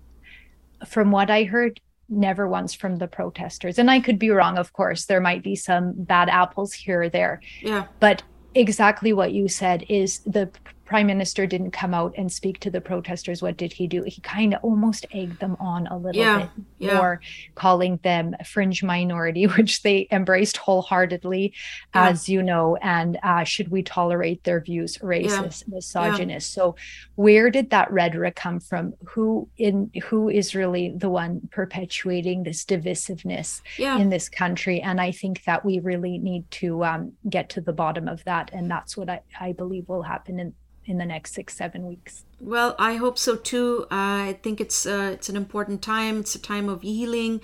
From 0.87 1.11
what 1.11 1.29
i 1.29 1.43
heard 1.43 1.79
never 2.09 2.47
once 2.47 2.73
from 2.73 2.97
the 2.97 3.07
protesters. 3.07 3.79
And 3.79 3.89
i 3.89 3.99
could 3.99 4.19
be 4.19 4.29
wrong 4.29 4.57
of 4.57 4.73
course. 4.73 5.05
There 5.05 5.21
might 5.21 5.43
be 5.43 5.55
some 5.55 5.93
bad 5.95 6.29
apples 6.29 6.73
here 6.73 7.03
or 7.03 7.09
there. 7.09 7.41
Yeah. 7.61 7.85
But 7.99 8.23
exactly 8.53 9.13
what 9.13 9.31
you 9.31 9.47
said 9.47 9.85
is 9.89 10.19
the 10.19 10.49
prime 10.91 11.07
minister 11.07 11.47
didn't 11.47 11.71
come 11.71 11.93
out 11.93 12.13
and 12.17 12.29
speak 12.29 12.59
to 12.59 12.69
the 12.69 12.81
protesters 12.81 13.41
what 13.41 13.55
did 13.55 13.71
he 13.71 13.87
do? 13.87 14.03
He 14.05 14.19
kind 14.19 14.53
of 14.53 14.61
almost 14.61 15.05
egged 15.13 15.39
them 15.39 15.55
on 15.57 15.87
a 15.87 15.95
little 15.97 16.21
yeah, 16.21 16.39
bit 16.39 16.49
yeah. 16.79 16.97
more 16.97 17.21
calling 17.55 17.97
them 18.03 18.35
fringe 18.45 18.83
minority 18.83 19.45
which 19.57 19.83
they 19.83 20.09
embraced 20.11 20.57
wholeheartedly 20.57 21.53
yeah. 21.95 22.09
as 22.09 22.27
you 22.27 22.43
know 22.43 22.75
and 22.81 23.17
uh, 23.23 23.45
should 23.45 23.69
we 23.71 23.83
tolerate 23.83 24.43
their 24.43 24.59
views 24.59 24.97
racist 24.97 25.65
misogynist? 25.69 26.51
So 26.51 26.75
where 27.15 27.49
did 27.49 27.69
that 27.69 27.89
rhetoric 27.89 28.35
come 28.35 28.59
from? 28.59 28.93
Who 29.11 29.47
in 29.57 29.91
who 30.03 30.27
is 30.27 30.55
really 30.55 30.93
the 30.93 31.09
one 31.09 31.47
perpetuating 31.53 32.43
this 32.43 32.65
divisiveness 32.65 33.61
in 33.79 34.09
this 34.09 34.27
country? 34.27 34.81
And 34.81 34.99
i 34.99 35.11
think 35.11 35.45
that 35.45 35.63
we 35.63 35.79
really 35.79 36.17
need 36.17 36.51
to 36.51 36.83
um, 36.83 37.13
get 37.29 37.47
to 37.51 37.61
the 37.61 37.71
bottom 37.71 38.09
of 38.09 38.21
that 38.25 38.51
and 38.51 38.69
that's 38.69 38.97
what 38.97 39.09
I, 39.09 39.21
I 39.39 39.53
believe 39.53 39.87
will 39.87 40.01
happen 40.03 40.37
in 40.37 40.53
in 40.85 40.97
the 40.97 41.05
next 41.05 41.33
six 41.33 41.55
seven 41.55 41.87
weeks 41.87 42.23
well 42.39 42.75
i 42.79 42.95
hope 42.95 43.17
so 43.17 43.35
too 43.35 43.83
uh, 43.91 44.29
i 44.29 44.39
think 44.41 44.59
it's 44.59 44.85
uh, 44.85 45.11
it's 45.13 45.29
an 45.29 45.35
important 45.35 45.81
time 45.81 46.19
it's 46.19 46.35
a 46.35 46.41
time 46.41 46.69
of 46.69 46.81
healing 46.81 47.41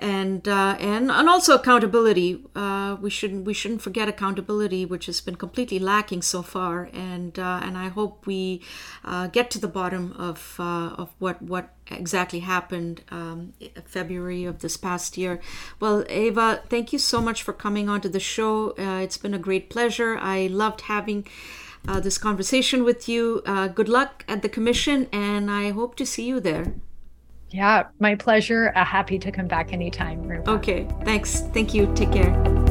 and 0.00 0.48
uh, 0.48 0.76
and 0.80 1.10
and 1.10 1.28
also 1.28 1.54
accountability. 1.54 2.42
Uh, 2.56 2.96
we 3.00 3.10
shouldn't 3.10 3.44
we 3.44 3.52
shouldn't 3.52 3.82
forget 3.82 4.08
accountability, 4.08 4.86
which 4.86 5.06
has 5.06 5.20
been 5.20 5.36
completely 5.36 5.78
lacking 5.78 6.22
so 6.22 6.42
far. 6.42 6.88
And 6.94 7.38
uh, 7.38 7.60
and 7.62 7.76
I 7.76 7.88
hope 7.88 8.26
we 8.26 8.62
uh, 9.04 9.26
get 9.28 9.50
to 9.52 9.58
the 9.58 9.68
bottom 9.68 10.12
of 10.12 10.56
of 10.58 11.10
what 11.18 11.42
what 11.42 11.74
exactly 11.90 12.40
happened 12.40 13.02
um, 13.10 13.52
February 13.84 14.44
of 14.44 14.60
this 14.60 14.76
past 14.76 15.18
year. 15.18 15.40
Well, 15.80 16.04
Eva, 16.08 16.62
thank 16.68 16.92
you 16.92 16.98
so 16.98 17.20
much 17.20 17.42
for 17.42 17.52
coming 17.52 17.88
onto 17.88 18.08
the 18.08 18.20
show. 18.20 18.70
Uh, 18.78 19.00
it's 19.02 19.18
been 19.18 19.34
a 19.34 19.38
great 19.38 19.68
pleasure. 19.68 20.16
I 20.18 20.46
loved 20.46 20.82
having 20.82 21.26
uh, 21.88 22.00
this 22.00 22.18
conversation 22.18 22.84
with 22.84 23.08
you. 23.08 23.42
Uh, 23.46 23.68
good 23.68 23.88
luck 23.88 24.24
at 24.28 24.42
the 24.42 24.48
commission, 24.48 25.08
and 25.12 25.50
I 25.50 25.70
hope 25.70 25.96
to 25.96 26.06
see 26.06 26.24
you 26.24 26.40
there. 26.40 26.74
Yeah, 27.50 27.88
my 27.98 28.14
pleasure. 28.14 28.72
Uh, 28.76 28.84
happy 28.84 29.18
to 29.18 29.32
come 29.32 29.48
back 29.48 29.72
anytime. 29.72 30.42
Okay, 30.46 30.86
thanks. 31.04 31.40
Thank 31.52 31.74
you. 31.74 31.92
Take 31.94 32.12
care. 32.12 32.69